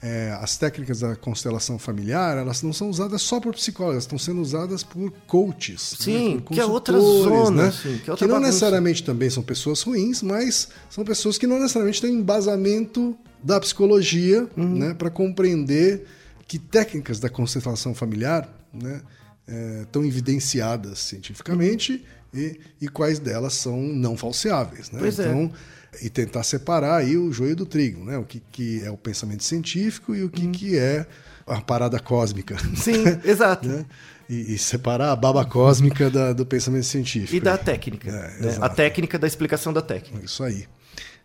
é, 0.03 0.37
as 0.41 0.57
técnicas 0.57 0.99
da 1.01 1.15
constelação 1.15 1.79
familiar, 1.79 2.39
elas 2.39 2.63
não 2.63 2.73
são 2.73 2.91
usadas 2.91 3.23
só 3.23 3.39
por 3.39 3.55
psicólogos, 3.55 4.03
estão 4.03 4.19
sendo 4.19 4.41
usadas 4.41 4.83
por 4.83 5.13
coaches. 5.29 5.95
Sim, 6.01 6.35
né, 6.37 6.41
por 6.45 6.55
que 6.55 6.61
é 6.61 6.65
outra 6.67 6.95
consultores, 6.99 7.39
zona, 7.47 7.63
né? 7.67 7.73
que 7.83 7.89
é 7.89 7.93
outra 8.11 8.17
que 8.17 8.23
não 8.23 8.29
bagunça. 8.31 8.41
necessariamente 8.49 9.05
também 9.05 9.31
são 9.31 9.43
pessoas 9.45 9.83
ruins, 9.83 10.23
mas 10.23 10.71
são 10.89 11.05
pessoas 11.05 11.39
que 11.39 11.47
não 11.47 11.61
necessariamente 11.61 12.01
têm 12.01 12.15
embasamento 12.15 13.17
da 13.43 13.61
psicologia 13.61 14.49
Uhum. 14.57 14.75
né, 14.77 14.95
para 14.95 15.09
compreender 15.09 16.05
que 16.49 16.59
técnicas 16.59 17.21
da 17.21 17.29
constelação 17.31 17.95
familiar 17.95 18.49
né, 18.75 19.01
é, 19.47 19.85
tão 19.91 20.05
evidenciadas 20.05 20.99
cientificamente 20.99 22.05
e, 22.33 22.61
e, 22.81 22.89
quais 22.89 23.19
delas 23.19 23.55
são 23.55 23.81
não 23.81 24.17
falseáveis. 24.17 24.91
Né? 24.91 25.01
É. 25.05 25.09
então, 25.09 25.53
é. 25.93 26.07
E 26.07 26.09
tentar 26.09 26.45
separar 26.45 26.97
aí 26.97 27.17
o 27.17 27.33
joio 27.33 27.57
do 27.57 27.67
trigo, 27.67 28.05
né? 28.05 28.17
o 28.17 28.25
que, 28.25 28.41
que 28.53 28.81
é 28.85 28.91
o 28.91 28.97
pensamento 28.97 29.43
científico 29.43 30.15
e 30.15 30.23
o 30.23 30.31
que, 30.31 30.47
hum. 30.47 30.53
que 30.53 30.79
é 30.79 31.05
a 31.47 31.61
parada 31.61 31.99
cósmica. 31.99 32.57
Sim, 32.77 33.03
né? 33.03 33.21
exato. 33.25 33.69
né? 33.69 33.85
e, 34.31 34.55
e, 34.55 34.59
separar 34.59 35.11
a 35.11 35.17
baba 35.17 35.45
cósmica 35.45 36.09
da, 36.09 36.33
do 36.33 36.47
pensamento 36.47 36.87
científico. 36.87 37.35
E 37.35 37.41
da 37.41 37.59
técnica. 37.59 38.09
É, 38.09 38.47
né? 38.47 38.59
A 38.61 38.69
técnica 38.69 39.19
da 39.19 39.27
explicação 39.27 39.73
da 39.73 39.83
técnica. 39.83 40.25
Isso 40.25 40.45
aí. 40.45 40.67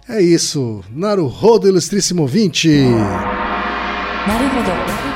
É 0.10 0.20
isso. 0.20 0.84
Naruhodo, 0.90 1.68
ilustríssimo 1.68 2.24
ouvinte. 2.24 2.68
Naruhodo. 4.28 5.15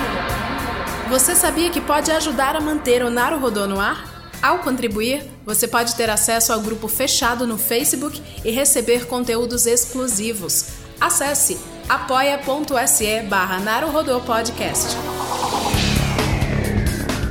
Você 1.10 1.36
sabia 1.36 1.72
que 1.72 1.82
pode 1.82 2.12
ajudar 2.12 2.56
a 2.56 2.62
manter 2.62 3.04
o 3.04 3.10
Naruhodô 3.10 3.66
no 3.66 3.80
ar? 3.80 4.32
Ao 4.44 4.60
contribuir, 4.60 5.28
você 5.44 5.68
pode 5.68 5.96
ter 5.96 6.08
acesso 6.08 6.54
ao 6.54 6.62
grupo 6.62 6.88
fechado 6.88 7.48
no 7.48 7.58
Facebook 7.58 8.22
e 8.46 8.52
receber 8.52 9.08
conteúdos 9.08 9.66
exclusivos. 9.66 10.68
Acesse 11.02 11.58
apoia.se 11.90 13.22
barra 13.24 13.60
Podcast. 14.24 14.96